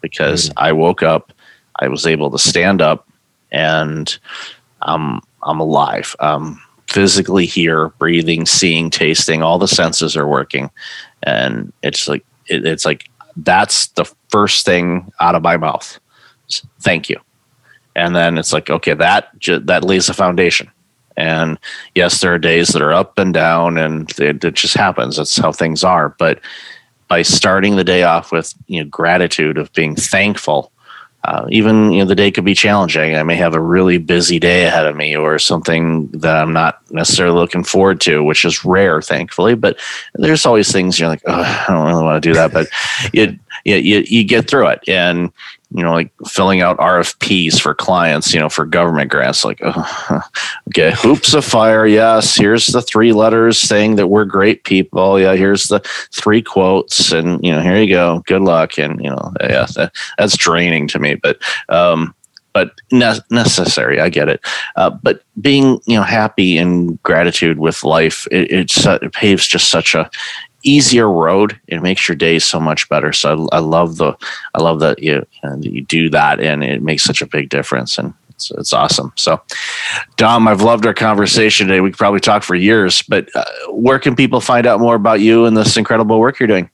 because 0.00 0.48
mm-hmm. 0.48 0.58
I 0.58 0.72
woke 0.72 1.02
up, 1.02 1.32
I 1.80 1.88
was 1.88 2.06
able 2.06 2.30
to 2.30 2.38
stand 2.38 2.82
up, 2.82 3.08
and 3.50 4.18
I'm 4.82 5.20
I'm 5.42 5.60
alive. 5.60 6.14
Um, 6.20 6.60
physically 6.88 7.46
here, 7.46 7.90
breathing, 7.90 8.46
seeing, 8.46 8.90
tasting, 8.90 9.42
all 9.42 9.58
the 9.58 9.68
senses 9.68 10.16
are 10.16 10.26
working, 10.28 10.70
and 11.22 11.72
it's 11.82 12.08
like 12.08 12.24
it, 12.46 12.66
it's 12.66 12.84
like 12.84 13.08
that's 13.36 13.88
the 13.88 14.04
first 14.28 14.66
thing 14.66 15.10
out 15.20 15.34
of 15.34 15.42
my 15.42 15.56
mouth. 15.56 15.98
Thank 16.80 17.08
you. 17.08 17.20
And 17.96 18.14
then 18.14 18.38
it's 18.38 18.52
like, 18.52 18.70
okay, 18.70 18.94
that 18.94 19.30
that 19.64 19.84
lays 19.84 20.06
the 20.06 20.14
foundation. 20.14 20.70
And 21.16 21.58
yes, 21.94 22.20
there 22.20 22.32
are 22.34 22.38
days 22.38 22.68
that 22.68 22.82
are 22.82 22.92
up 22.92 23.18
and 23.18 23.34
down, 23.34 23.78
and 23.78 24.10
it, 24.18 24.42
it 24.44 24.54
just 24.54 24.74
happens. 24.76 25.16
That's 25.16 25.36
how 25.36 25.52
things 25.52 25.84
are. 25.84 26.10
But 26.18 26.40
by 27.10 27.22
starting 27.22 27.76
the 27.76 27.84
day 27.84 28.04
off 28.04 28.32
with 28.32 28.54
you 28.68 28.80
know 28.80 28.88
gratitude 28.88 29.58
of 29.58 29.70
being 29.74 29.94
thankful. 29.94 30.72
Uh, 31.22 31.46
even 31.50 31.92
you 31.92 31.98
know 31.98 32.06
the 32.06 32.14
day 32.14 32.30
could 32.30 32.46
be 32.46 32.54
challenging. 32.54 33.16
I 33.16 33.22
may 33.24 33.36
have 33.36 33.54
a 33.54 33.60
really 33.60 33.98
busy 33.98 34.38
day 34.38 34.64
ahead 34.64 34.86
of 34.86 34.96
me 34.96 35.14
or 35.14 35.38
something 35.38 36.06
that 36.12 36.36
i'm 36.36 36.54
not 36.54 36.80
necessarily 36.90 37.36
looking 37.36 37.64
forward 37.64 38.00
to 38.00 38.24
which 38.24 38.44
is 38.46 38.64
rare 38.64 39.02
thankfully 39.02 39.54
but 39.54 39.78
there's 40.14 40.46
always 40.46 40.72
things 40.72 40.98
you're 40.98 41.10
like 41.10 41.22
oh, 41.26 41.42
i 41.42 41.64
don't 41.68 41.86
really 41.86 42.02
want 42.02 42.22
to 42.22 42.26
do 42.26 42.34
that 42.34 42.52
but 42.52 42.68
you, 43.12 43.38
you, 43.64 44.04
you 44.06 44.24
get 44.24 44.48
through 44.48 44.68
it. 44.68 44.80
And 44.88 45.32
you 45.72 45.82
know, 45.82 45.92
like 45.92 46.12
filling 46.26 46.60
out 46.60 46.78
RFPs 46.78 47.60
for 47.60 47.74
clients, 47.74 48.34
you 48.34 48.40
know, 48.40 48.48
for 48.48 48.64
government 48.64 49.10
grants. 49.10 49.44
Like, 49.44 49.60
oh, 49.62 50.22
okay, 50.68 50.92
hoops 50.96 51.32
of 51.34 51.44
fire. 51.44 51.86
Yes, 51.86 52.36
here's 52.36 52.66
the 52.66 52.82
three 52.82 53.12
letters 53.12 53.58
saying 53.58 53.96
that 53.96 54.08
we're 54.08 54.24
great 54.24 54.64
people. 54.64 55.20
Yeah, 55.20 55.34
here's 55.34 55.68
the 55.68 55.80
three 56.12 56.42
quotes, 56.42 57.12
and 57.12 57.42
you 57.44 57.52
know, 57.52 57.60
here 57.60 57.80
you 57.80 57.88
go. 57.88 58.22
Good 58.26 58.42
luck. 58.42 58.78
And 58.78 59.02
you 59.02 59.10
know, 59.10 59.32
yeah, 59.40 59.66
that, 59.76 59.94
that's 60.18 60.36
draining 60.36 60.88
to 60.88 60.98
me, 60.98 61.14
but 61.14 61.38
um, 61.68 62.14
but 62.52 62.80
ne- 62.90 63.20
necessary. 63.30 64.00
I 64.00 64.08
get 64.08 64.28
it. 64.28 64.40
Uh, 64.76 64.90
but 64.90 65.22
being 65.40 65.80
you 65.86 65.96
know 65.96 66.02
happy 66.02 66.58
and 66.58 67.00
gratitude 67.02 67.58
with 67.58 67.84
life, 67.84 68.26
it, 68.30 68.50
it's, 68.50 68.84
it 68.86 69.12
paves 69.12 69.46
just 69.46 69.70
such 69.70 69.94
a 69.94 70.10
easier 70.62 71.10
road. 71.10 71.58
It 71.68 71.82
makes 71.82 72.08
your 72.08 72.16
day 72.16 72.38
so 72.38 72.60
much 72.60 72.88
better. 72.88 73.12
So 73.12 73.48
i, 73.52 73.56
I 73.56 73.58
love 73.60 73.96
the 73.96 74.16
i 74.54 74.62
love 74.62 74.80
that 74.80 75.02
you, 75.02 75.14
you, 75.14 75.50
that 75.50 75.64
you 75.64 75.82
do 75.82 76.10
that 76.10 76.40
and 76.40 76.62
it 76.62 76.82
makes 76.82 77.02
such 77.02 77.22
a 77.22 77.26
big 77.26 77.48
difference 77.48 77.98
and 77.98 78.14
it's, 78.30 78.50
it's 78.52 78.72
awesome. 78.72 79.12
So 79.16 79.40
dom 80.16 80.48
i've 80.48 80.62
loved 80.62 80.86
our 80.86 80.94
conversation 80.94 81.66
today. 81.68 81.80
We 81.80 81.90
could 81.90 81.98
probably 81.98 82.20
talk 82.20 82.42
for 82.42 82.54
years 82.54 83.02
but 83.02 83.28
uh, 83.34 83.44
where 83.68 83.98
can 83.98 84.16
people 84.16 84.40
find 84.40 84.66
out 84.66 84.80
more 84.80 84.94
about 84.94 85.20
you 85.20 85.44
and 85.46 85.56
this 85.56 85.76
incredible 85.76 86.18
work 86.18 86.38
you're 86.38 86.46
doing 86.46 86.70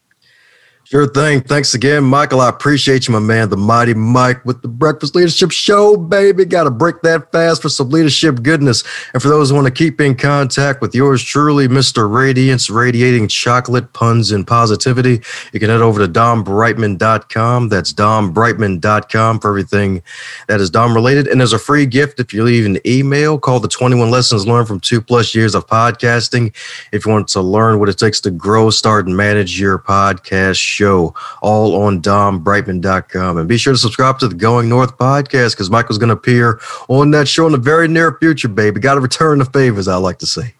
Sure 0.88 1.08
thing. 1.08 1.40
Thanks 1.40 1.74
again, 1.74 2.04
Michael. 2.04 2.40
I 2.40 2.48
appreciate 2.48 3.08
you, 3.08 3.12
my 3.12 3.18
man, 3.18 3.48
the 3.48 3.56
mighty 3.56 3.92
Mike 3.92 4.44
with 4.44 4.62
the 4.62 4.68
Breakfast 4.68 5.16
Leadership 5.16 5.50
Show, 5.50 5.96
baby. 5.96 6.44
Got 6.44 6.62
to 6.62 6.70
break 6.70 7.02
that 7.02 7.32
fast 7.32 7.60
for 7.60 7.68
some 7.68 7.90
leadership 7.90 8.40
goodness. 8.44 8.84
And 9.12 9.20
for 9.20 9.26
those 9.26 9.50
who 9.50 9.56
want 9.56 9.66
to 9.66 9.72
keep 9.72 10.00
in 10.00 10.14
contact 10.14 10.80
with 10.80 10.94
yours 10.94 11.24
truly, 11.24 11.66
Mr. 11.66 12.08
Radiance, 12.08 12.70
radiating 12.70 13.26
chocolate, 13.26 13.92
puns, 13.94 14.30
and 14.30 14.46
positivity, 14.46 15.20
you 15.52 15.58
can 15.58 15.70
head 15.70 15.80
over 15.80 16.06
to 16.06 16.12
dombrightmon.com. 16.12 17.68
That's 17.68 17.92
dombrightmon.com 17.92 19.40
for 19.40 19.48
everything 19.48 20.04
that 20.46 20.60
is 20.60 20.70
Dom 20.70 20.94
related. 20.94 21.26
And 21.26 21.40
there's 21.40 21.52
a 21.52 21.58
free 21.58 21.86
gift 21.86 22.20
if 22.20 22.32
you 22.32 22.44
leave 22.44 22.64
an 22.64 22.78
email 22.86 23.40
called 23.40 23.64
the 23.64 23.68
21 23.68 24.12
Lessons 24.12 24.46
Learned 24.46 24.68
from 24.68 24.78
Two 24.78 25.00
Plus 25.00 25.34
Years 25.34 25.56
of 25.56 25.66
Podcasting. 25.66 26.54
If 26.92 27.06
you 27.06 27.10
want 27.10 27.26
to 27.26 27.40
learn 27.40 27.80
what 27.80 27.88
it 27.88 27.98
takes 27.98 28.20
to 28.20 28.30
grow, 28.30 28.70
start, 28.70 29.08
and 29.08 29.16
manage 29.16 29.58
your 29.58 29.80
podcast 29.80 30.75
show, 30.76 31.14
all 31.42 31.82
on 31.82 32.00
dombrightmon.com. 32.02 33.38
And 33.38 33.48
be 33.48 33.56
sure 33.56 33.72
to 33.72 33.78
subscribe 33.78 34.18
to 34.20 34.28
the 34.28 34.34
Going 34.34 34.68
North 34.68 34.96
podcast 34.98 35.52
because 35.52 35.70
Michael's 35.70 35.98
going 35.98 36.08
to 36.08 36.14
appear 36.14 36.60
on 36.88 37.10
that 37.12 37.26
show 37.28 37.46
in 37.46 37.52
the 37.52 37.58
very 37.58 37.88
near 37.88 38.16
future, 38.18 38.48
baby. 38.48 38.80
Got 38.80 38.94
to 38.94 39.00
return 39.00 39.38
the 39.38 39.46
favors, 39.46 39.88
I 39.88 39.96
like 39.96 40.18
to 40.18 40.26
say. 40.26 40.54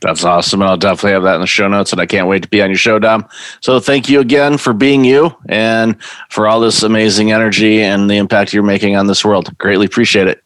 That's 0.00 0.24
awesome. 0.24 0.62
And 0.62 0.70
I'll 0.70 0.76
definitely 0.78 1.12
have 1.12 1.24
that 1.24 1.34
in 1.34 1.40
the 1.42 1.46
show 1.46 1.68
notes. 1.68 1.92
And 1.92 2.00
I 2.00 2.06
can't 2.06 2.26
wait 2.26 2.42
to 2.42 2.48
be 2.48 2.62
on 2.62 2.70
your 2.70 2.78
show, 2.78 2.98
Dom. 2.98 3.28
So 3.60 3.80
thank 3.80 4.08
you 4.08 4.20
again 4.20 4.56
for 4.56 4.72
being 4.72 5.04
you 5.04 5.36
and 5.48 6.02
for 6.30 6.48
all 6.48 6.60
this 6.60 6.82
amazing 6.82 7.32
energy 7.32 7.82
and 7.82 8.08
the 8.08 8.16
impact 8.16 8.54
you're 8.54 8.62
making 8.62 8.96
on 8.96 9.08
this 9.08 9.24
world. 9.24 9.56
Greatly 9.58 9.86
appreciate 9.86 10.26
it. 10.26 10.42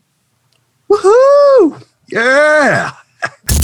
Woohoo! 0.90 1.84
Yeah. 2.08 2.92